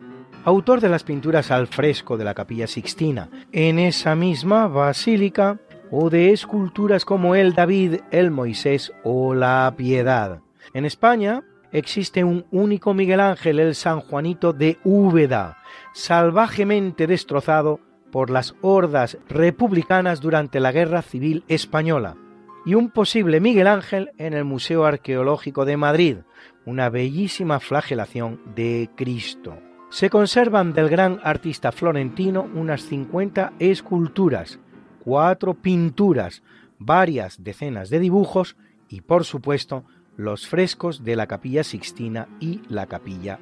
autor 0.49 0.81
de 0.81 0.89
las 0.89 1.05
pinturas 1.05 1.51
al 1.51 1.67
fresco 1.67 2.17
de 2.17 2.25
la 2.25 2.33
capilla 2.33 2.67
Sixtina. 2.67 3.29
En 3.53 3.79
esa 3.79 4.15
misma 4.15 4.67
basílica 4.67 5.59
o 5.91 6.09
de 6.09 6.33
esculturas 6.33 7.05
como 7.05 7.35
el 7.35 7.53
David, 7.53 8.01
el 8.11 8.31
Moisés 8.31 8.93
o 9.05 9.35
la 9.35 9.73
Piedad. 9.77 10.41
En 10.73 10.87
España 10.87 11.43
existe 11.71 12.25
un 12.25 12.47
único 12.51 12.95
Miguel 12.95 13.21
Ángel, 13.21 13.61
el 13.61 13.75
San 13.75 14.01
Juanito 14.01 14.55
de 14.55 14.79
Úbeda, 14.85 15.59
salvajemente 15.93 17.07
destrozado 17.07 17.81
por 18.11 18.31
las 18.31 18.55
hordas 18.63 19.19
republicanas 19.29 20.23
durante 20.23 20.61
la 20.61 20.73
Guerra 20.73 21.03
Civil 21.03 21.45
Española, 21.49 22.17
y 22.65 22.73
un 22.73 22.89
posible 22.89 23.41
Miguel 23.41 23.67
Ángel 23.67 24.13
en 24.17 24.33
el 24.33 24.47
Museo 24.47 24.87
Arqueológico 24.87 25.67
de 25.67 25.77
Madrid, 25.77 26.17
una 26.65 26.89
bellísima 26.89 27.61
flagelación 27.61 28.41
de 28.55 28.89
Cristo. 28.97 29.59
Se 29.91 30.11
conservan 30.11 30.74
del 30.74 30.89
gran 30.91 31.18
artista 31.22 31.72
florentino 31.72 32.47
unas 32.55 32.82
50 32.82 33.55
esculturas, 33.59 34.59
cuatro 35.03 35.55
pinturas, 35.55 36.43
varias 36.78 37.43
decenas 37.43 37.89
de 37.89 37.99
dibujos 37.99 38.57
y, 38.89 39.01
por 39.01 39.24
supuesto, 39.24 39.84
los 40.16 40.47
frescos 40.47 41.05
de 41.05 41.16
la 41.16 41.26
capilla 41.26 41.64
Sixtina 41.64 42.28
y 42.39 42.61
la 42.68 42.86
capilla 42.86 43.39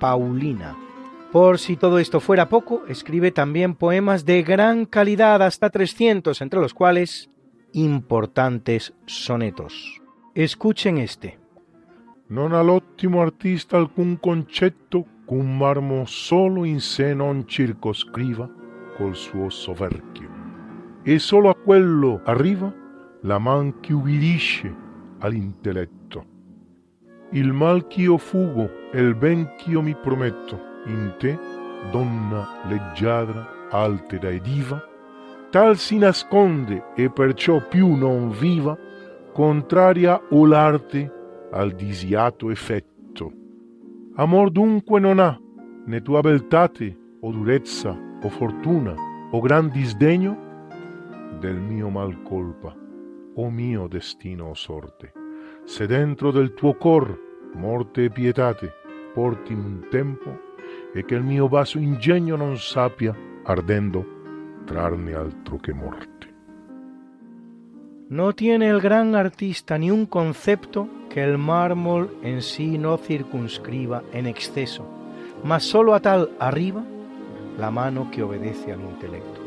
Paulina. 0.00 0.76
Por 1.30 1.58
si 1.58 1.76
todo 1.76 1.98
esto 1.98 2.20
fuera 2.20 2.48
poco, 2.48 2.84
escribe 2.88 3.30
también 3.30 3.74
poemas 3.74 4.24
de 4.24 4.42
gran 4.42 4.86
calidad, 4.86 5.42
hasta 5.42 5.70
300, 5.70 6.40
entre 6.40 6.60
los 6.60 6.74
cuales 6.74 7.30
importantes 7.72 8.94
sonetos. 9.06 10.00
Escuchen 10.34 10.98
este. 10.98 11.38
Non 12.28 12.54
all'ottimo 12.54 13.20
artista 13.20 13.76
alcun 13.76 14.16
concetto 14.16 15.04
cun 15.24 15.56
marmo 15.56 16.04
solo 16.04 16.64
in 16.64 16.80
sé 16.80 17.14
non 17.14 17.46
circoscriva 17.46 18.48
col 18.96 19.14
suo 19.14 19.48
soverchio. 19.48 20.28
E 21.02 21.18
solo 21.18 21.48
a 21.50 21.54
quello 21.54 22.20
arriva 22.24 22.72
la 23.22 23.38
man 23.38 23.80
che 23.80 23.92
ubbidisce 23.92 24.74
all'intelletto. 25.18 26.32
Il 27.32 27.52
mal 27.52 27.86
ch'io 27.86 28.16
fugo 28.16 28.90
e 28.92 29.00
il 29.00 29.14
ben 29.14 29.54
ch'io 29.56 29.82
mi 29.82 29.94
prometto 29.94 30.58
in 30.86 31.14
te, 31.18 31.38
donna 31.90 32.60
leggiadra, 32.68 33.68
altera 33.70 34.28
e 34.28 34.40
diva, 34.40 34.82
tal 35.50 35.76
si 35.76 35.98
nasconde 35.98 36.92
e 36.94 37.10
perciò 37.10 37.66
più 37.66 37.94
non 37.94 38.30
viva, 38.30 38.76
contraria 39.32 40.20
o 40.30 40.46
l'arte 40.46 41.12
al 41.50 41.72
disiato 41.72 42.50
effetto. 42.50 42.93
Amor 44.16 44.50
dunque 44.50 45.00
non 45.00 45.18
ha, 45.18 45.36
né 45.86 46.00
tua 46.00 46.20
beltate, 46.20 46.96
o 47.20 47.32
durezza, 47.32 47.98
o 48.22 48.28
fortuna, 48.28 48.94
o 49.32 49.40
gran 49.40 49.68
disdegno 49.70 50.36
del 51.40 51.56
mio 51.56 51.90
mal 51.90 52.22
colpa, 52.22 52.72
o 53.34 53.50
mio 53.50 53.88
destino 53.88 54.50
o 54.50 54.54
sorte. 54.54 55.12
Se 55.64 55.88
dentro 55.88 56.30
del 56.30 56.54
tuo 56.54 56.74
cor 56.74 57.18
morte 57.54 58.04
e 58.04 58.10
pietate 58.10 58.72
porti 59.12 59.52
un 59.52 59.88
tempo 59.90 60.54
e 60.92 61.04
che 61.04 61.16
il 61.16 61.24
mio 61.24 61.48
vaso 61.48 61.78
ingegno 61.78 62.36
non 62.36 62.56
sappia 62.56 63.12
ardendo 63.42 64.62
trarne 64.64 65.12
altro 65.14 65.56
che 65.56 65.72
morte. 65.72 66.23
No 68.10 68.34
tiene 68.34 68.68
el 68.68 68.82
gran 68.82 69.14
artista 69.14 69.78
ni 69.78 69.90
un 69.90 70.04
concepto 70.04 70.88
que 71.08 71.24
el 71.24 71.38
mármol 71.38 72.18
en 72.22 72.42
sí 72.42 72.76
no 72.76 72.98
circunscriba 72.98 74.02
en 74.12 74.26
exceso, 74.26 74.84
mas 75.42 75.64
solo 75.64 75.94
a 75.94 76.00
tal 76.00 76.30
arriba 76.38 76.84
la 77.58 77.70
mano 77.70 78.10
que 78.10 78.22
obedece 78.22 78.72
al 78.72 78.82
intelecto. 78.82 79.40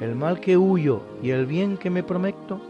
El 0.00 0.14
mal 0.14 0.38
que 0.38 0.56
huyo 0.56 1.02
y 1.20 1.30
el 1.30 1.46
bien 1.46 1.78
que 1.78 1.90
me 1.90 2.04
prometo, 2.04 2.60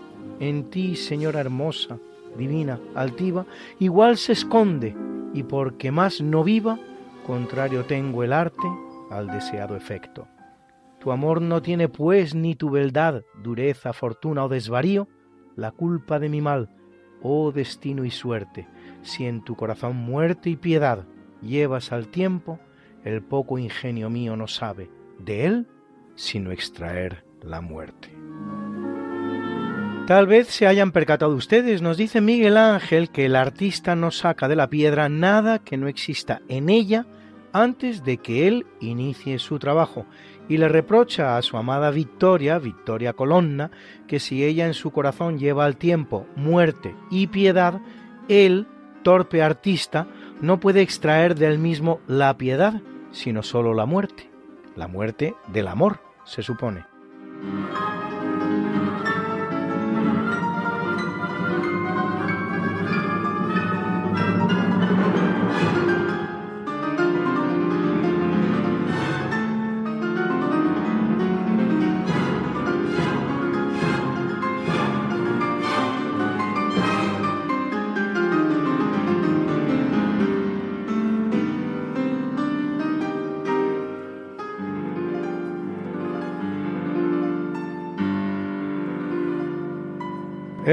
en 0.40 0.70
ti, 0.70 0.96
señora 0.96 1.40
hermosa, 1.40 1.98
divina, 2.38 2.80
altiva, 2.94 3.44
igual 3.78 4.16
se 4.16 4.32
esconde, 4.32 4.96
y 5.34 5.42
porque 5.42 5.90
más 5.90 6.22
no 6.22 6.44
viva, 6.44 6.78
contrario 7.26 7.84
tengo 7.84 8.22
el 8.22 8.32
arte 8.32 8.68
al 9.10 9.26
deseado 9.26 9.76
efecto. 9.76 10.28
Tu 10.98 11.12
amor 11.12 11.42
no 11.42 11.60
tiene 11.60 11.90
pues 11.90 12.34
ni 12.34 12.54
tu 12.54 12.70
beldad, 12.70 13.22
dureza, 13.42 13.92
fortuna 13.92 14.44
o 14.44 14.48
desvarío, 14.48 15.08
la 15.56 15.72
culpa 15.72 16.18
de 16.18 16.28
mi 16.28 16.40
mal, 16.40 16.70
oh 17.22 17.50
destino 17.52 18.04
y 18.04 18.10
suerte, 18.10 18.68
si 19.02 19.26
en 19.26 19.42
tu 19.42 19.56
corazón 19.56 19.96
muerte 19.96 20.50
y 20.50 20.56
piedad 20.56 21.06
llevas 21.42 21.92
al 21.92 22.08
tiempo, 22.08 22.60
el 23.04 23.22
poco 23.22 23.58
ingenio 23.58 24.10
mío 24.10 24.36
no 24.36 24.46
sabe 24.46 24.90
de 25.18 25.46
él 25.46 25.66
sino 26.14 26.50
extraer 26.50 27.24
la 27.42 27.60
muerte. 27.60 28.10
Tal 30.06 30.26
vez 30.26 30.46
se 30.48 30.66
hayan 30.66 30.92
percatado 30.92 31.34
ustedes, 31.34 31.82
nos 31.82 31.96
dice 31.96 32.20
Miguel 32.20 32.56
Ángel 32.56 33.10
que 33.10 33.26
el 33.26 33.34
artista 33.34 33.96
no 33.96 34.10
saca 34.12 34.46
de 34.46 34.56
la 34.56 34.70
piedra 34.70 35.08
nada 35.08 35.58
que 35.58 35.76
no 35.76 35.88
exista 35.88 36.42
en 36.48 36.68
ella 36.68 37.06
antes 37.52 38.04
de 38.04 38.18
que 38.18 38.46
él 38.46 38.66
inicie 38.80 39.38
su 39.38 39.58
trabajo 39.58 40.06
y 40.48 40.58
le 40.58 40.68
reprocha 40.68 41.36
a 41.36 41.42
su 41.42 41.56
amada 41.56 41.90
Victoria, 41.90 42.58
Victoria 42.58 43.12
Colonna, 43.12 43.70
que 44.06 44.20
si 44.20 44.44
ella 44.44 44.66
en 44.66 44.74
su 44.74 44.90
corazón 44.90 45.38
lleva 45.38 45.64
al 45.64 45.76
tiempo 45.76 46.26
muerte 46.36 46.94
y 47.10 47.26
piedad, 47.28 47.80
él, 48.28 48.66
torpe 49.02 49.42
artista, 49.42 50.06
no 50.40 50.60
puede 50.60 50.82
extraer 50.82 51.34
del 51.34 51.58
mismo 51.58 52.00
la 52.06 52.36
piedad, 52.36 52.80
sino 53.10 53.42
solo 53.42 53.74
la 53.74 53.86
muerte, 53.86 54.30
la 54.74 54.88
muerte 54.88 55.34
del 55.48 55.68
amor, 55.68 56.00
se 56.24 56.42
supone. 56.42 56.84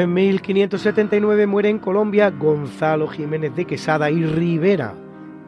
En 0.04 0.14
1579 0.14 1.48
muere 1.48 1.70
en 1.70 1.80
Colombia 1.80 2.30
Gonzalo 2.30 3.08
Jiménez 3.08 3.56
de 3.56 3.64
Quesada 3.64 4.12
y 4.12 4.26
Rivera, 4.26 4.96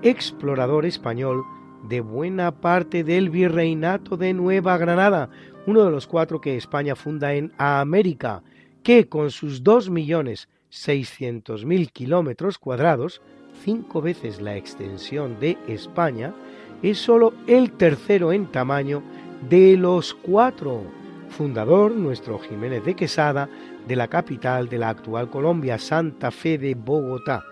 explorador 0.02 0.86
español 0.86 1.44
de 1.90 2.00
buena 2.00 2.62
parte 2.62 3.04
del 3.04 3.30
virreinato 3.30 4.16
de 4.16 4.34
Nueva 4.34 4.78
Granada, 4.78 5.30
uno 5.68 5.84
de 5.84 5.92
los 5.92 6.08
cuatro 6.08 6.40
que 6.40 6.56
España 6.56 6.96
funda 6.96 7.34
en 7.34 7.52
América, 7.58 8.44
que 8.82 9.10
con 9.10 9.30
sus 9.30 9.62
2.600.000 9.62 11.92
kilómetros 11.92 12.58
cuadrados, 12.58 13.22
cinco 13.62 14.02
veces 14.02 14.40
la 14.40 14.56
extensión 14.56 15.38
de 15.42 15.58
España, 15.68 16.34
es 16.82 16.98
solo 16.98 17.34
el 17.46 17.74
tercero 17.74 18.32
en 18.32 18.46
tamaño 18.46 19.04
de 19.50 19.76
los 19.76 20.14
cuatro. 20.14 20.84
Fundador, 21.28 21.92
nuestro 21.92 22.40
Jiménez 22.40 22.86
de 22.86 22.96
Quesada, 22.96 23.50
de 23.88 23.96
la 23.96 24.08
capital 24.08 24.70
de 24.70 24.78
la 24.78 24.90
actual 24.90 25.30
Colombia, 25.30 25.78
Santa 25.78 26.32
Fe 26.32 26.58
de 26.58 26.76
Bogotá, 26.76 27.44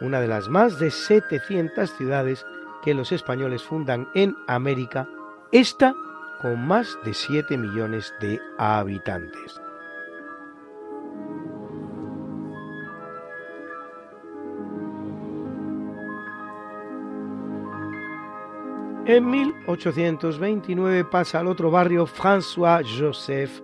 una 0.00 0.20
de 0.20 0.28
las 0.28 0.48
más 0.48 0.78
de 0.78 0.90
700 0.90 1.90
ciudades 1.96 2.44
que 2.82 2.94
los 2.94 3.12
españoles 3.12 3.62
fundan 3.62 4.08
en 4.14 4.34
América, 4.46 5.08
esta 5.52 5.94
con 6.40 6.66
más 6.66 6.96
de 7.04 7.14
7 7.14 7.56
millones 7.56 8.14
de 8.20 8.40
habitantes. 8.58 9.60
En 19.08 19.30
1829 19.30 21.04
pasa 21.06 21.40
al 21.40 21.46
otro 21.46 21.70
barrio 21.70 22.06
François 22.06 22.84
Joseph 22.84 23.62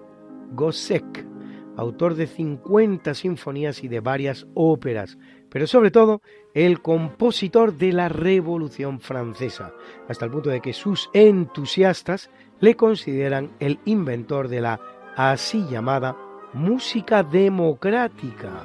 Gossec, 0.52 1.33
autor 1.76 2.14
de 2.14 2.26
50 2.26 3.14
sinfonías 3.14 3.82
y 3.82 3.88
de 3.88 4.00
varias 4.00 4.46
óperas, 4.54 5.18
pero 5.50 5.66
sobre 5.66 5.90
todo 5.90 6.20
el 6.54 6.80
compositor 6.82 7.74
de 7.74 7.92
la 7.92 8.08
Revolución 8.08 9.00
Francesa, 9.00 9.72
hasta 10.08 10.24
el 10.24 10.30
punto 10.30 10.50
de 10.50 10.60
que 10.60 10.72
sus 10.72 11.10
entusiastas 11.12 12.30
le 12.60 12.76
consideran 12.76 13.52
el 13.60 13.78
inventor 13.84 14.48
de 14.48 14.60
la 14.60 14.80
así 15.16 15.66
llamada 15.68 16.16
música 16.52 17.22
democrática, 17.22 18.64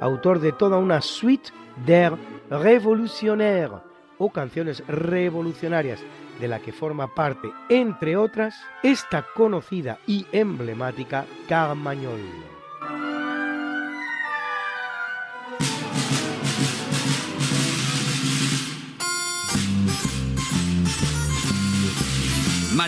autor 0.00 0.40
de 0.40 0.52
toda 0.52 0.78
una 0.78 1.00
suite 1.00 1.50
d'air 1.86 2.14
révolutionnaire 2.50 3.74
o 4.18 4.30
canciones 4.30 4.82
revolucionarias 4.86 6.00
de 6.40 6.48
la 6.48 6.60
que 6.60 6.72
forma 6.72 7.14
parte, 7.14 7.50
entre 7.68 8.16
otras, 8.16 8.54
esta 8.82 9.26
conocida 9.34 9.98
y 10.06 10.26
emblemática 10.32 11.24
Carmagnol. 11.48 12.47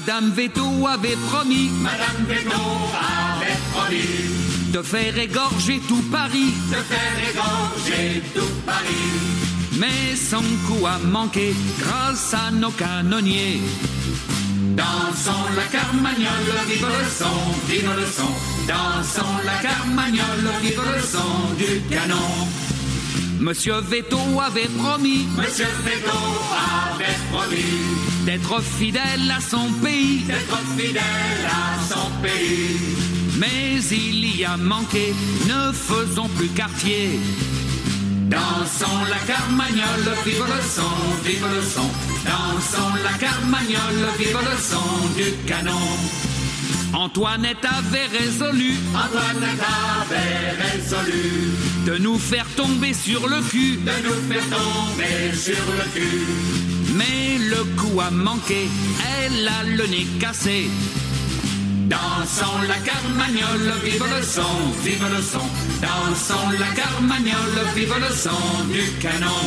Madame 0.00 0.30
Veto 0.30 0.86
avait 0.86 1.16
promis, 1.28 1.68
Madame 1.82 2.24
Veto 2.26 2.56
avait 2.98 3.58
promis, 3.70 4.72
de 4.72 4.80
faire 4.80 5.18
égorger 5.18 5.78
tout 5.86 6.02
Paris, 6.10 6.54
de 6.70 6.76
faire 6.76 7.16
égorger 7.30 8.22
tout 8.34 8.54
Paris 8.64 9.30
mais 9.78 10.16
son 10.16 10.42
coup 10.66 10.86
a 10.86 10.98
manqué 10.98 11.54
grâce 11.78 12.34
à 12.34 12.50
nos 12.50 12.70
canonniers. 12.70 13.60
Dansons 14.74 15.46
la 15.54 15.64
carmagnole, 15.64 16.50
vive 16.66 16.86
le 16.86 17.04
son, 17.10 17.68
vive 17.68 17.90
le 17.96 18.06
son. 18.06 18.32
Dansons 18.66 19.36
la 19.44 19.68
carmagnole, 19.68 20.50
vive 20.62 20.80
le 20.94 21.02
son 21.02 21.54
du 21.58 21.80
canon. 21.94 22.48
Monsieur 23.38 23.80
Veto 23.80 24.18
avait 24.46 24.68
promis, 24.78 25.26
Monsieur 25.36 25.68
Veto 25.84 26.18
avait 26.92 27.18
promis 27.32 28.09
d'être 28.24 28.62
fidèle 28.62 29.30
à 29.36 29.40
son 29.40 29.70
pays, 29.82 30.20
d'être 30.26 30.58
fidèle 30.76 31.46
à 31.46 31.92
son 31.92 32.10
pays. 32.22 32.76
Mais 33.38 33.80
il 33.90 34.36
y 34.36 34.44
a 34.44 34.56
manqué, 34.56 35.14
ne 35.46 35.72
faisons 35.72 36.28
plus 36.36 36.48
quartier. 36.48 37.18
Dansons 38.28 39.04
la 39.08 39.18
carmagnole, 39.26 40.14
vive 40.24 40.44
le 40.46 40.62
son, 40.62 41.24
vive 41.24 41.46
le 41.52 41.62
son. 41.62 41.88
Dansons 42.24 42.94
la 43.02 43.18
carmagnole, 43.18 44.08
vive 44.18 44.38
le 44.38 44.56
son 44.62 45.08
du 45.16 45.32
canon. 45.46 45.88
Antoinette 46.92 47.64
avait 47.64 48.06
résolu, 48.18 48.74
Antoinette 48.94 49.64
avait 50.00 50.50
résolu 50.62 51.50
de 51.86 51.98
nous 51.98 52.18
faire 52.18 52.46
tomber 52.56 52.92
sur 52.92 53.26
le 53.28 53.40
cul, 53.48 53.76
de 53.76 54.06
nous 54.06 54.32
faire 54.32 54.44
tomber 54.50 55.36
sur 55.36 55.54
le 55.54 56.00
cul. 56.00 56.79
Mais 56.94 57.38
le 57.38 57.64
coup 57.76 58.00
a 58.00 58.10
manqué, 58.10 58.68
elle 59.24 59.48
a 59.48 59.62
le 59.64 59.86
nez 59.86 60.06
cassé. 60.20 60.68
Dansons 61.88 62.62
la 62.68 62.78
carmagnole, 62.78 63.72
vive 63.84 64.04
le 64.16 64.22
son, 64.22 64.56
vive 64.84 65.06
le 65.14 65.22
son. 65.22 65.46
Dansons 65.80 66.50
la 66.58 66.66
carmagnole, 66.74 67.60
vive 67.74 67.94
le 67.98 68.14
son 68.14 68.64
du 68.72 68.84
canon. 69.00 69.42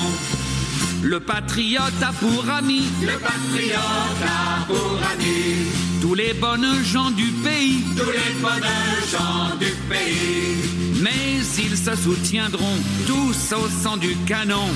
Le 1.03 1.19
patriote 1.19 2.01
a 2.01 2.13
pour 2.13 2.49
ami, 2.49 2.83
le 3.01 3.17
patriote 3.19 4.23
a 4.25 4.65
pour 4.67 4.99
ami 5.13 5.93
tous 6.03 6.15
les 6.15 6.33
bonnes 6.33 6.83
gens 6.83 7.11
du 7.11 7.27
pays, 7.45 7.81
tous 7.97 8.11
les 8.11 8.41
bonnes 8.41 8.63
gens 9.09 9.55
du 9.57 9.71
pays. 9.89 11.01
Mais 11.01 11.39
ils 11.59 11.77
se 11.77 11.95
soutiendront 11.95 12.77
tous 13.07 13.55
au 13.55 13.69
sang 13.69 13.95
du 13.95 14.13
canon. 14.27 14.67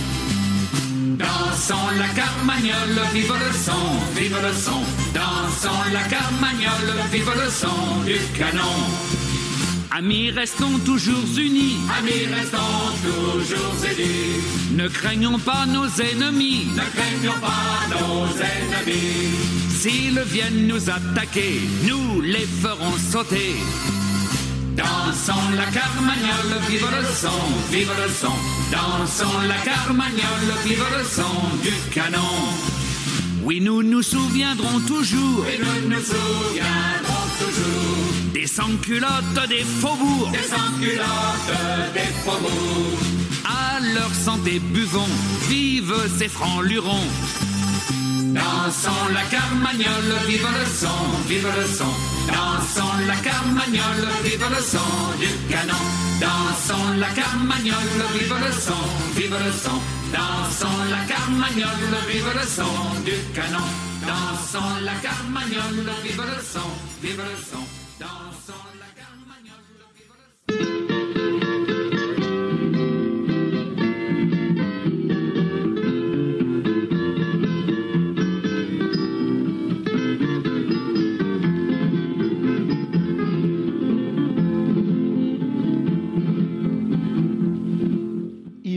Dansons 1.18 1.90
la 1.98 2.08
carmagnole, 2.10 3.02
vive 3.14 3.34
le 3.34 3.52
son, 3.54 3.86
vive 4.16 4.38
le 4.42 4.54
son. 4.54 4.82
Dansons 5.14 5.84
la 5.92 6.04
carmagnole, 6.04 6.94
vive 7.12 7.32
le 7.44 7.50
son 7.50 8.04
du 8.06 8.20
canon. 8.38 8.78
Amis, 9.90 10.30
restons 10.30 10.78
toujours 10.86 11.26
unis. 11.38 11.78
Amis, 11.98 12.28
restons 12.32 12.58
toujours 13.02 13.74
unis. 13.84 14.76
Ne 14.76 14.88
craignons 14.88 15.40
pas 15.40 15.66
nos 15.66 15.88
ennemis. 15.88 16.68
Ne 16.76 16.84
craignons 16.96 17.40
pas 17.42 17.88
nos 17.90 18.28
ennemis. 18.54 19.34
S'ils 19.70 20.22
viennent 20.28 20.68
nous 20.68 20.90
attaquer, 20.90 21.62
nous 21.88 22.22
les 22.22 22.46
ferons 22.62 22.98
sauter. 23.12 23.56
Dansons 24.78 25.50
la 25.56 25.66
carmagnole, 25.66 26.62
vive 26.70 26.86
le 26.96 27.04
son, 27.04 27.42
vive 27.72 27.92
le 28.00 28.14
son. 28.14 28.36
Dansons 28.72 29.40
la 29.48 29.56
carmagnole, 29.56 30.50
vive 30.64 30.86
le 30.96 31.04
son 31.04 31.34
du 31.64 31.74
canon. 31.92 32.20
Oui, 33.42 33.60
nous 33.60 33.82
nous 33.82 34.04
souviendrons 34.04 34.80
toujours. 34.82 35.46
Et 35.48 35.58
nous 35.58 35.90
nous 35.90 36.00
souviendrons 36.00 37.28
toujours. 37.40 38.34
Des 38.36 38.46
sans-culottes 38.46 39.50
des 39.50 39.64
faubourgs. 39.64 40.32
Des 40.32 40.48
sans-culottes 40.48 41.94
des 41.96 42.12
faubourgs. 42.24 43.00
À 43.46 43.80
leur 43.96 44.14
santé 44.14 44.60
buvons, 44.60 45.10
vive 45.50 45.96
ces 46.20 46.28
francs 46.28 46.64
lurons. 46.64 47.08
Dansons 48.34 49.08
la 49.14 49.24
carmagnole, 49.30 50.14
vive 50.28 50.48
le 50.58 50.66
son, 50.66 51.00
vive 51.28 51.48
le 51.48 51.66
son. 51.68 51.94
Dansons 52.28 53.06
la 53.08 53.16
carmagnole, 53.16 54.08
vive 54.24 54.50
le 54.50 54.62
son 54.62 54.90
du 55.20 55.30
canon. 55.52 55.84
Dansons 56.20 56.98
la 56.98 57.10
carmagnole, 57.10 58.04
vive 58.14 58.36
le 58.46 58.52
son, 58.52 58.84
vive 59.16 59.38
le 59.46 59.52
son. 59.52 59.80
Dansons 60.12 60.84
la 60.90 61.04
carmagnole, 61.06 61.96
vive 62.10 62.34
le 62.36 62.46
son 62.48 63.04
du 63.06 63.16
canon. 63.34 63.68
Dansons 64.06 64.80
la 64.84 64.96
carmagnole, 64.96 65.92
vive 66.04 66.24
le 66.32 66.40
son, 66.54 66.70
vive 67.02 67.24
le 67.30 67.38
son. 67.50 67.64
Dansons 68.00 68.68
la 68.82 68.90
carmagnole, 69.00 69.80
vive 69.96 70.16
le 70.58 70.82
son. 70.82 70.87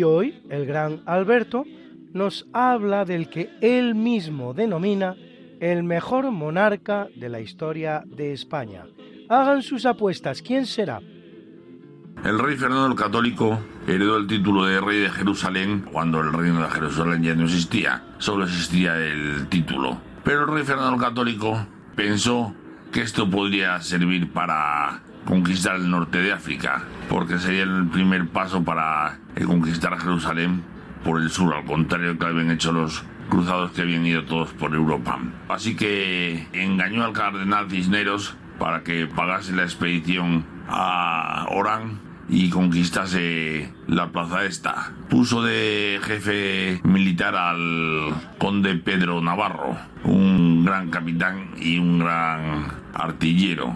Y 0.00 0.02
hoy 0.02 0.42
el 0.48 0.64
gran 0.64 1.02
Alberto 1.04 1.62
nos 2.14 2.46
habla 2.54 3.04
del 3.04 3.28
que 3.28 3.50
él 3.60 3.94
mismo 3.94 4.54
denomina 4.54 5.14
el 5.60 5.82
mejor 5.82 6.30
monarca 6.30 7.08
de 7.14 7.28
la 7.28 7.40
historia 7.40 8.02
de 8.06 8.32
España. 8.32 8.86
Hagan 9.28 9.60
sus 9.62 9.84
apuestas, 9.84 10.40
¿quién 10.40 10.64
será? 10.64 11.02
El 12.24 12.38
rey 12.38 12.56
Fernando 12.56 12.86
el 12.86 12.94
Católico 12.94 13.60
heredó 13.86 14.16
el 14.16 14.26
título 14.26 14.64
de 14.64 14.80
rey 14.80 15.00
de 15.00 15.10
Jerusalén 15.10 15.84
cuando 15.92 16.22
el 16.22 16.32
reino 16.32 16.62
de 16.62 16.70
Jerusalén 16.70 17.22
ya 17.22 17.34
no 17.34 17.44
existía, 17.44 18.02
solo 18.16 18.44
existía 18.44 18.96
el 18.96 19.48
título. 19.48 20.00
Pero 20.24 20.44
el 20.44 20.48
rey 20.48 20.64
Fernando 20.64 20.94
el 20.94 21.00
Católico 21.02 21.66
pensó 21.94 22.54
que 22.90 23.02
esto 23.02 23.28
podría 23.28 23.82
servir 23.82 24.32
para 24.32 25.02
conquistar 25.24 25.76
el 25.76 25.90
norte 25.90 26.20
de 26.20 26.32
África, 26.32 26.84
porque 27.08 27.38
sería 27.38 27.62
el 27.62 27.88
primer 27.88 28.28
paso 28.28 28.62
para 28.64 29.18
eh, 29.36 29.44
conquistar 29.44 29.98
Jerusalén 29.98 30.62
por 31.04 31.20
el 31.20 31.30
sur, 31.30 31.54
al 31.54 31.64
contrario 31.64 32.18
que 32.18 32.26
habían 32.26 32.50
hecho 32.50 32.72
los 32.72 33.04
cruzados 33.28 33.70
que 33.72 33.82
habían 33.82 34.04
ido 34.04 34.24
todos 34.24 34.50
por 34.52 34.74
Europa. 34.74 35.18
Así 35.48 35.76
que 35.76 36.46
engañó 36.52 37.04
al 37.04 37.12
cardenal 37.12 37.70
Cisneros 37.70 38.36
para 38.58 38.82
que 38.82 39.06
pagase 39.06 39.52
la 39.52 39.62
expedición 39.62 40.44
a 40.68 41.46
Orán 41.50 42.00
y 42.28 42.50
conquistase 42.50 43.72
la 43.88 44.12
plaza 44.12 44.44
esta. 44.44 44.92
Puso 45.08 45.42
de 45.42 45.98
jefe 46.02 46.80
militar 46.84 47.34
al 47.34 48.14
conde 48.38 48.76
Pedro 48.76 49.20
Navarro, 49.20 49.76
un 50.04 50.64
gran 50.64 50.90
capitán 50.90 51.50
y 51.58 51.78
un 51.78 51.98
gran 51.98 52.68
artillero. 52.94 53.74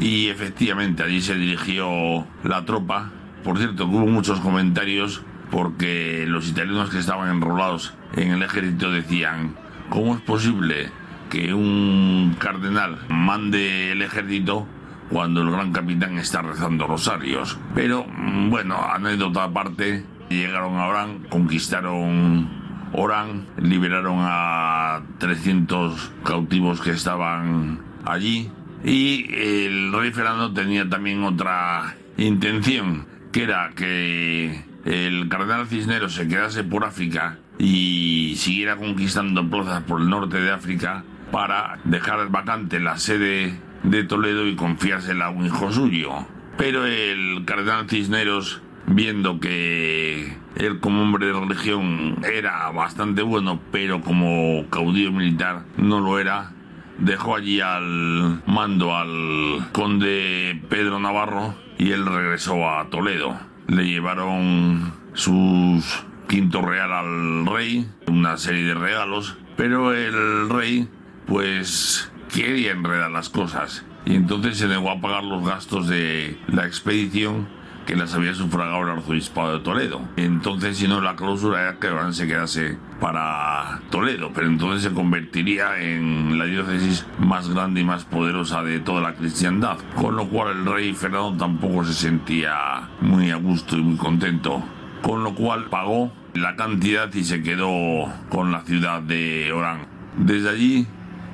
Y 0.00 0.28
efectivamente 0.28 1.02
allí 1.02 1.20
se 1.20 1.34
dirigió 1.34 2.26
la 2.44 2.64
tropa. 2.64 3.10
Por 3.42 3.58
cierto, 3.58 3.86
hubo 3.86 4.06
muchos 4.06 4.40
comentarios 4.40 5.22
porque 5.50 6.24
los 6.28 6.48
italianos 6.48 6.90
que 6.90 6.98
estaban 6.98 7.30
enrolados 7.30 7.94
en 8.14 8.30
el 8.30 8.42
ejército 8.42 8.90
decían, 8.90 9.56
¿cómo 9.88 10.14
es 10.14 10.20
posible 10.20 10.90
que 11.30 11.52
un 11.52 12.36
cardenal 12.38 12.98
mande 13.08 13.92
el 13.92 14.02
ejército 14.02 14.66
cuando 15.10 15.42
el 15.42 15.50
gran 15.50 15.72
capitán 15.72 16.18
está 16.18 16.42
rezando 16.42 16.86
rosarios? 16.86 17.58
Pero 17.74 18.06
bueno, 18.48 18.76
anécdota 18.80 19.44
aparte, 19.44 20.04
llegaron 20.28 20.76
a 20.76 20.86
Orán, 20.86 21.26
conquistaron 21.28 22.48
Orán, 22.92 23.46
liberaron 23.56 24.18
a 24.20 25.02
300 25.18 26.12
cautivos 26.24 26.80
que 26.80 26.90
estaban 26.90 27.80
allí 28.04 28.50
y 28.84 29.26
el 29.34 29.92
rey 29.92 30.12
Fernando 30.12 30.52
tenía 30.52 30.88
también 30.88 31.24
otra 31.24 31.96
intención, 32.16 33.06
que 33.32 33.42
era 33.42 33.70
que 33.74 34.64
el 34.84 35.28
cardenal 35.28 35.66
Cisneros 35.66 36.14
se 36.14 36.28
quedase 36.28 36.64
por 36.64 36.84
África 36.84 37.38
y 37.58 38.34
siguiera 38.36 38.76
conquistando 38.76 39.48
plazas 39.48 39.82
por 39.82 40.00
el 40.00 40.08
norte 40.08 40.40
de 40.40 40.50
África 40.50 41.04
para 41.32 41.78
dejar 41.84 42.28
vacante 42.30 42.80
la 42.80 42.96
sede 42.98 43.58
de 43.82 44.04
Toledo 44.04 44.46
y 44.46 44.56
confiársela 44.56 45.26
a 45.26 45.30
un 45.30 45.46
hijo 45.46 45.70
suyo. 45.72 46.26
Pero 46.56 46.86
el 46.86 47.44
cardenal 47.44 47.88
Cisneros, 47.88 48.62
viendo 48.86 49.38
que 49.40 50.36
él 50.56 50.80
como 50.80 51.02
hombre 51.02 51.26
de 51.26 51.32
religión 51.32 52.16
era 52.24 52.70
bastante 52.70 53.22
bueno, 53.22 53.60
pero 53.70 54.00
como 54.00 54.66
caudillo 54.70 55.12
militar 55.12 55.64
no 55.76 56.00
lo 56.00 56.18
era, 56.18 56.52
dejó 56.98 57.36
allí 57.36 57.60
al 57.60 58.42
mando 58.46 58.96
al 58.96 59.70
conde 59.72 60.60
Pedro 60.68 60.98
Navarro 60.98 61.54
y 61.78 61.92
él 61.92 62.06
regresó 62.06 62.68
a 62.68 62.88
Toledo. 62.90 63.38
Le 63.66 63.84
llevaron 63.84 64.92
sus 65.14 66.04
quinto 66.28 66.60
real 66.62 66.92
al 66.92 67.46
rey, 67.46 67.88
una 68.06 68.36
serie 68.36 68.64
de 68.64 68.74
regalos, 68.74 69.36
pero 69.56 69.94
el 69.94 70.48
rey 70.50 70.88
pues 71.26 72.12
quería 72.32 72.72
enredar 72.72 73.10
las 73.10 73.28
cosas 73.28 73.84
y 74.04 74.14
entonces 74.14 74.58
se 74.58 74.68
negó 74.68 74.90
a 74.90 75.00
pagar 75.00 75.24
los 75.24 75.46
gastos 75.46 75.88
de 75.88 76.38
la 76.48 76.66
expedición 76.66 77.48
que 77.88 77.96
las 77.96 78.14
había 78.14 78.34
sufragado 78.34 78.82
el 78.82 78.98
arzobispado 78.98 79.54
de 79.54 79.64
Toledo. 79.64 80.02
Entonces, 80.16 80.76
si 80.76 80.86
no, 80.86 81.00
la 81.00 81.16
clausura 81.16 81.62
era 81.62 81.78
que 81.78 81.88
Orán 81.88 82.12
se 82.12 82.26
quedase 82.26 82.76
para 83.00 83.80
Toledo, 83.88 84.30
pero 84.34 84.46
entonces 84.46 84.82
se 84.82 84.94
convertiría 84.94 85.80
en 85.80 86.38
la 86.38 86.44
diócesis 86.44 87.06
más 87.18 87.48
grande 87.48 87.80
y 87.80 87.84
más 87.84 88.04
poderosa 88.04 88.62
de 88.62 88.80
toda 88.80 89.00
la 89.00 89.14
cristiandad, 89.14 89.78
con 89.96 90.16
lo 90.16 90.28
cual 90.28 90.58
el 90.58 90.66
rey 90.66 90.92
Fernando 90.92 91.38
tampoco 91.38 91.82
se 91.82 91.94
sentía 91.94 92.90
muy 93.00 93.30
a 93.30 93.36
gusto 93.36 93.74
y 93.78 93.82
muy 93.82 93.96
contento, 93.96 94.62
con 95.00 95.24
lo 95.24 95.34
cual 95.34 95.70
pagó 95.70 96.12
la 96.34 96.56
cantidad 96.56 97.10
y 97.14 97.24
se 97.24 97.42
quedó 97.42 98.12
con 98.28 98.52
la 98.52 98.60
ciudad 98.66 99.00
de 99.00 99.50
Orán. 99.50 99.86
Desde 100.18 100.50
allí 100.50 100.86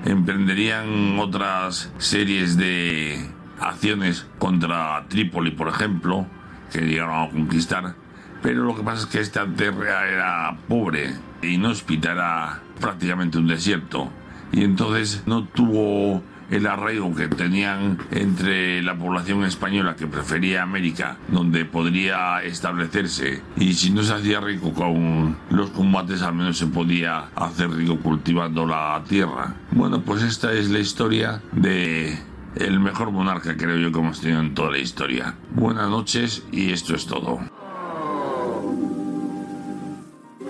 emprenderían 0.05 1.19
otras 1.19 1.93
series 1.99 2.57
de 2.57 3.29
acciones 3.59 4.29
contra 4.39 5.05
Trípoli, 5.09 5.51
por 5.51 5.69
ejemplo, 5.69 6.29
que 6.73 6.81
llegaron 6.81 7.29
a 7.29 7.31
conquistar. 7.31 7.95
Pero 8.43 8.65
lo 8.65 8.77
que 8.77 8.83
pasa 8.83 9.03
es 9.03 9.07
que 9.07 9.21
esta 9.21 9.47
tierra 9.47 10.09
era 10.09 10.57
pobre, 10.69 11.15
inhóspita, 11.43 12.13
era 12.13 12.61
prácticamente 12.81 13.39
un 13.39 13.47
desierto. 13.47 14.11
Y 14.53 14.65
entonces 14.65 15.23
no 15.27 15.45
tuvo 15.45 16.23
el 16.51 16.67
arraigo 16.67 17.15
que 17.15 17.29
tenían 17.29 17.99
entre 18.11 18.83
la 18.83 18.97
población 18.97 19.45
española 19.45 19.97
que 19.97 20.07
prefería 20.07 20.63
América, 20.63 21.17
donde 21.29 21.65
podría 21.65 22.43
establecerse. 22.43 23.43
Y 23.57 23.75
si 23.75 23.91
no 23.91 24.03
se 24.03 24.15
hacía 24.15 24.41
rico 24.41 24.73
con 24.73 25.37
los 25.51 25.71
combates, 25.71 26.23
al 26.23 26.35
menos 26.35 26.59
se 26.59 26.67
podía 26.67 27.29
hacer 27.35 27.71
rico 27.71 27.99
cultivando 27.99 28.67
la 28.67 29.03
tierra. 29.09 29.55
Bueno, 29.71 30.03
pues 30.03 30.23
esta 30.23 30.53
es 30.53 30.71
la 30.71 30.79
historia 30.79 31.41
de 31.53 32.19
el 32.57 32.81
mejor 32.81 33.11
monarca 33.11 33.55
creo 33.57 33.77
yo 33.77 33.93
que 33.93 33.99
hemos 33.99 34.21
tenido 34.21 34.41
en 34.41 34.55
toda 34.55 34.71
la 34.71 34.79
historia. 34.79 35.35
Buenas 35.51 35.89
noches 35.89 36.45
y 36.53 36.73
esto 36.73 36.95
es 36.95 37.07
todo. 37.07 37.41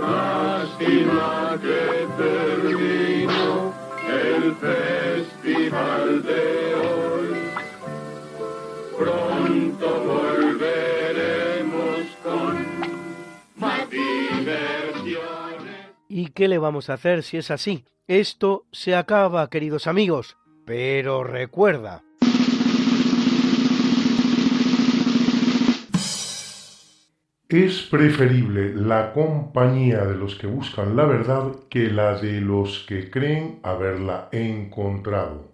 Lástima 0.01 1.57
que 1.61 2.09
terminó 2.19 3.73
el 4.09 4.55
festival 4.57 6.23
de 6.23 6.75
hoy. 6.75 7.39
Pronto 8.99 10.05
volveremos 10.05 12.07
con 12.23 12.67
más 13.57 13.89
diversiones. 13.91 14.75
qué 16.35 16.49
le 16.49 16.59
vamos 16.59 16.91
a 16.91 16.95
hacer 16.95 17.23
si 17.23 17.37
es 17.39 17.51
así? 17.51 17.87
Esto 18.07 18.67
se 18.73 18.95
acaba, 18.95 19.49
queridos 19.49 19.87
amigos. 19.87 20.37
Pero 20.67 21.25
recuerda, 21.25 22.03
Es 27.55 27.83
preferible 27.83 28.75
la 28.75 29.13
compañía 29.13 30.05
de 30.07 30.17
los 30.17 30.35
que 30.35 30.49
buscan 30.49 30.97
la 30.97 31.05
verdad 31.05 31.53
que 31.69 31.89
la 31.89 32.17
de 32.19 32.41
los 32.41 32.85
que 32.89 33.11
creen 33.11 33.61
haberla 33.63 34.29
encontrado. 34.33 35.53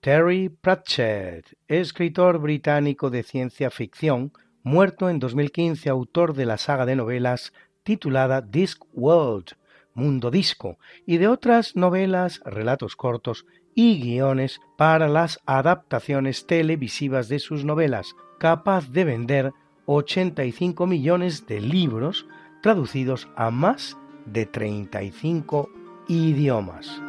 Terry 0.00 0.50
Pratchett, 0.50 1.56
escritor 1.66 2.38
británico 2.38 3.10
de 3.10 3.24
ciencia 3.24 3.70
ficción, 3.70 4.32
muerto 4.62 5.10
en 5.10 5.18
2015, 5.18 5.88
autor 5.88 6.34
de 6.34 6.46
la 6.46 6.58
saga 6.58 6.86
de 6.86 6.94
novelas 6.94 7.52
titulada 7.82 8.40
Disc 8.40 8.84
World, 8.92 9.56
Mundo 9.94 10.30
Disco, 10.30 10.78
y 11.06 11.16
de 11.16 11.26
otras 11.26 11.74
novelas, 11.74 12.40
relatos 12.44 12.94
cortos 12.94 13.46
y 13.76 14.00
guiones 14.00 14.60
para 14.76 15.06
las 15.06 15.38
adaptaciones 15.46 16.46
televisivas 16.46 17.28
de 17.28 17.38
sus 17.38 17.64
novelas, 17.64 18.16
capaz 18.38 18.90
de 18.90 19.04
vender 19.04 19.52
85 19.84 20.86
millones 20.88 21.46
de 21.46 21.60
libros 21.60 22.26
traducidos 22.62 23.28
a 23.36 23.52
más 23.52 23.96
de 24.24 24.46
35 24.46 25.68
idiomas. 26.08 27.00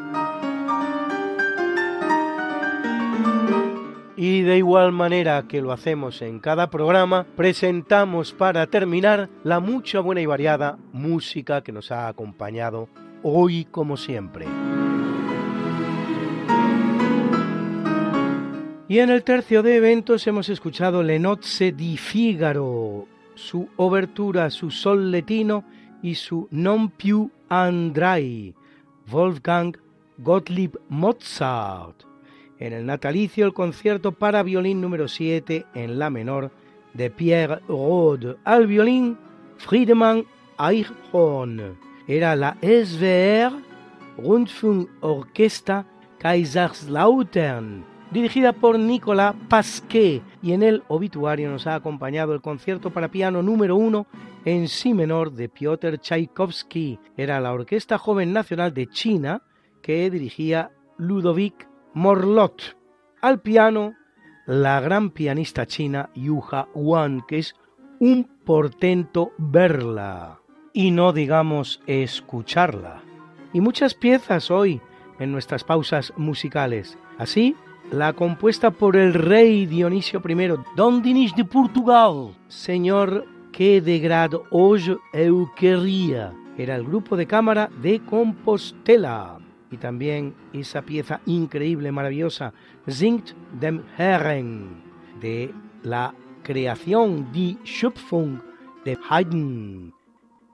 Y 4.18 4.41
de 4.41 4.57
igual 4.57 4.91
manera 4.91 5.45
que 5.47 5.61
lo 5.61 5.72
hacemos 5.72 6.22
en 6.22 6.39
cada 6.39 6.70
programa, 6.70 7.26
presentamos 7.36 8.34
para 8.34 8.68
terminar 8.68 9.30
la 9.43 9.59
mucha 9.59 9.99
buena 9.99 10.22
y 10.22 10.26
variada 10.26 10.78
música 10.91 11.61
que 11.61 11.72
nos 11.72 11.91
ha 11.91 12.07
acompañado 12.07 12.89
hoy 13.24 13.65
como 13.65 13.95
siempre. 13.95 14.47
Y 18.90 19.00
en 19.00 19.10
el 19.10 19.24
tercio 19.24 19.64
de 19.64 19.76
eventos 19.76 20.26
hemos 20.28 20.48
escuchado 20.48 21.04
Le 21.04 21.20
Nozze 21.20 21.74
di 21.74 21.98
Figaro, 21.98 23.06
su 23.36 23.68
obertura, 23.76 24.50
su 24.50 24.72
sol 24.72 25.12
letino 25.12 25.66
y 26.02 26.16
su 26.16 26.48
Non 26.52 26.92
più 26.92 27.30
andrai, 27.50 28.56
Wolfgang 29.12 29.76
Gottlieb 30.20 30.80
Mozart. 30.88 32.06
En 32.60 32.72
el 32.72 32.86
natalicio, 32.86 33.46
el 33.46 33.54
concierto 33.54 34.14
para 34.14 34.42
violín 34.42 34.80
número 34.80 35.10
7 35.10 35.66
en 35.74 36.00
la 36.00 36.10
menor 36.10 36.52
de 36.94 37.10
Pierre 37.10 37.60
Rode. 37.68 38.38
Al 38.46 38.68
violín, 38.68 39.18
Friedemann 39.58 40.26
Eichhorn. 40.58 41.78
Era 42.08 42.38
la 42.38 42.56
SWR 42.62 43.52
Rundfunk 44.18 44.90
Orchestra 45.02 45.86
Kaiserslautern 46.20 47.97
dirigida 48.12 48.53
por 48.53 48.80
Nicolas 48.80 49.36
Pasquet, 49.49 50.22
y 50.41 50.53
en 50.53 50.64
el 50.64 50.84
obituario 50.88 51.49
nos 51.49 51.68
ha 51.68 51.76
acompañado 51.76 52.34
el 52.34 52.41
concierto 52.41 52.91
para 52.91 53.10
piano 53.10 53.41
número 53.41 53.76
uno 53.76 54.08
en 54.45 54.68
si 54.68 54.93
menor 54.93 55.34
de 55.34 55.49
Piotr 55.49 55.97
Tchaikovsky. 55.99 56.99
Era 57.18 57.39
la 57.39 57.53
Orquesta 57.53 57.97
Joven 57.97 58.34
Nacional 58.34 58.74
de 58.74 58.88
China 58.88 59.41
que 59.82 60.10
dirigía 60.10 60.72
Ludovic 60.97 61.68
Morlot. 61.93 62.78
Al 63.22 63.41
piano, 63.41 63.95
la 64.45 64.80
gran 64.80 65.10
pianista 65.10 65.66
china 65.66 66.10
Yuha 66.16 66.68
Wan, 66.74 67.24
que 67.28 67.39
es 67.39 67.55
un 67.99 68.30
portento 68.45 69.32
verla 69.38 70.39
y 70.74 70.91
no 70.91 71.12
digamos 71.12 71.82
escucharla. 71.88 73.01
Y 73.51 73.62
muchas 73.62 73.95
piezas 73.95 74.51
hoy 74.51 74.80
en 75.20 75.32
nuestras 75.32 75.64
pausas 75.64 76.14
musicales. 76.16 76.97
Así, 77.18 77.55
la 77.92 78.14
compuesta 78.14 78.72
por 78.72 78.96
el 78.96 79.14
rey 79.14 79.66
Dionisio 79.66 80.22
I, 80.28 80.54
Don 80.76 81.02
Dinis 81.02 81.34
de 81.36 81.46
Portugal, 81.46 82.36
señor 82.48 83.26
que 83.52 83.82
de 83.82 84.00
grado 84.00 84.44
hoje 84.52 84.98
eu 85.14 85.50
quería. 85.56 86.34
Era 86.58 86.76
el 86.76 86.84
grupo 86.84 87.16
de 87.16 87.26
cámara 87.26 87.70
de 87.82 88.00
Compostela. 88.02 89.40
Y 89.72 89.78
también 89.78 90.34
esa 90.54 90.82
pieza 90.82 91.22
increíble, 91.26 91.92
maravillosa, 91.92 92.54
Singt 92.88 93.32
dem 93.60 93.84
Herren, 93.98 94.82
de 95.20 95.54
la 95.84 96.14
creación, 96.44 97.32
Die 97.32 97.58
Schöpfung 97.64 98.40
de 98.86 98.98
Haydn. 99.10 99.94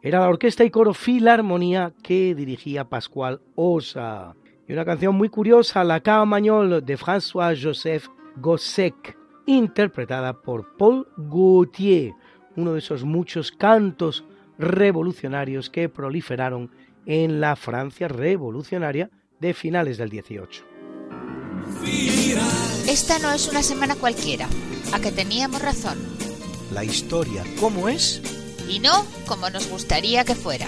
Era 0.02 0.20
la 0.20 0.30
orquesta 0.30 0.64
y 0.64 0.70
coro 0.70 0.94
Filarmonía 0.94 1.94
que 2.02 2.36
dirigía 2.36 2.90
Pascual 2.90 3.40
Osa 3.56 4.36
y 4.68 4.74
una 4.74 4.86
canción 4.86 5.16
muy 5.16 5.30
curiosa, 5.30 5.84
La 5.84 6.00
Carmagnole 6.00 6.82
de 6.82 6.98
François-Joseph 6.98 8.08
Gossec, 8.38 9.18
interpretada 9.46 10.34
por 10.34 10.78
Paul 10.78 11.08
Gaultier, 11.18 12.14
uno 12.56 12.74
de 12.74 12.80
esos 12.80 13.04
muchos 13.04 13.52
cantos 13.52 14.24
revolucionarios 14.58 15.70
que 15.70 15.90
proliferaron 15.90 16.72
en 17.06 17.42
la 17.42 17.56
Francia 17.56 18.08
revolucionaria 18.08 19.10
de 19.40 19.54
finales 19.54 19.98
del 19.98 20.10
18. 20.10 20.66
Esta 22.88 23.20
no 23.20 23.32
es 23.32 23.50
una 23.50 23.64
semana 23.64 23.96
cualquiera, 23.96 24.48
a 24.94 25.00
que 25.00 25.12
teníamos 25.12 25.62
razón. 25.62 25.98
La 26.72 26.84
historia, 26.84 27.44
¿cómo 27.60 27.90
es? 27.90 28.22
Y 28.70 28.80
no 28.80 29.06
como 29.28 29.50
nos 29.50 29.70
gustaría 29.70 30.24
que 30.24 30.36
fuera. 30.36 30.68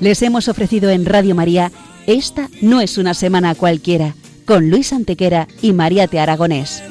Les 0.00 0.22
hemos 0.22 0.48
ofrecido 0.48 0.90
en 0.90 1.04
Radio 1.04 1.34
María 1.34 1.72
Esta 2.06 2.48
no 2.62 2.80
es 2.80 2.98
una 2.98 3.14
semana 3.14 3.54
cualquiera, 3.54 4.14
con 4.46 4.70
Luis 4.70 4.92
Antequera 4.92 5.48
y 5.60 5.72
María 5.72 6.06
Te 6.06 6.20
Aragonés. 6.20 6.82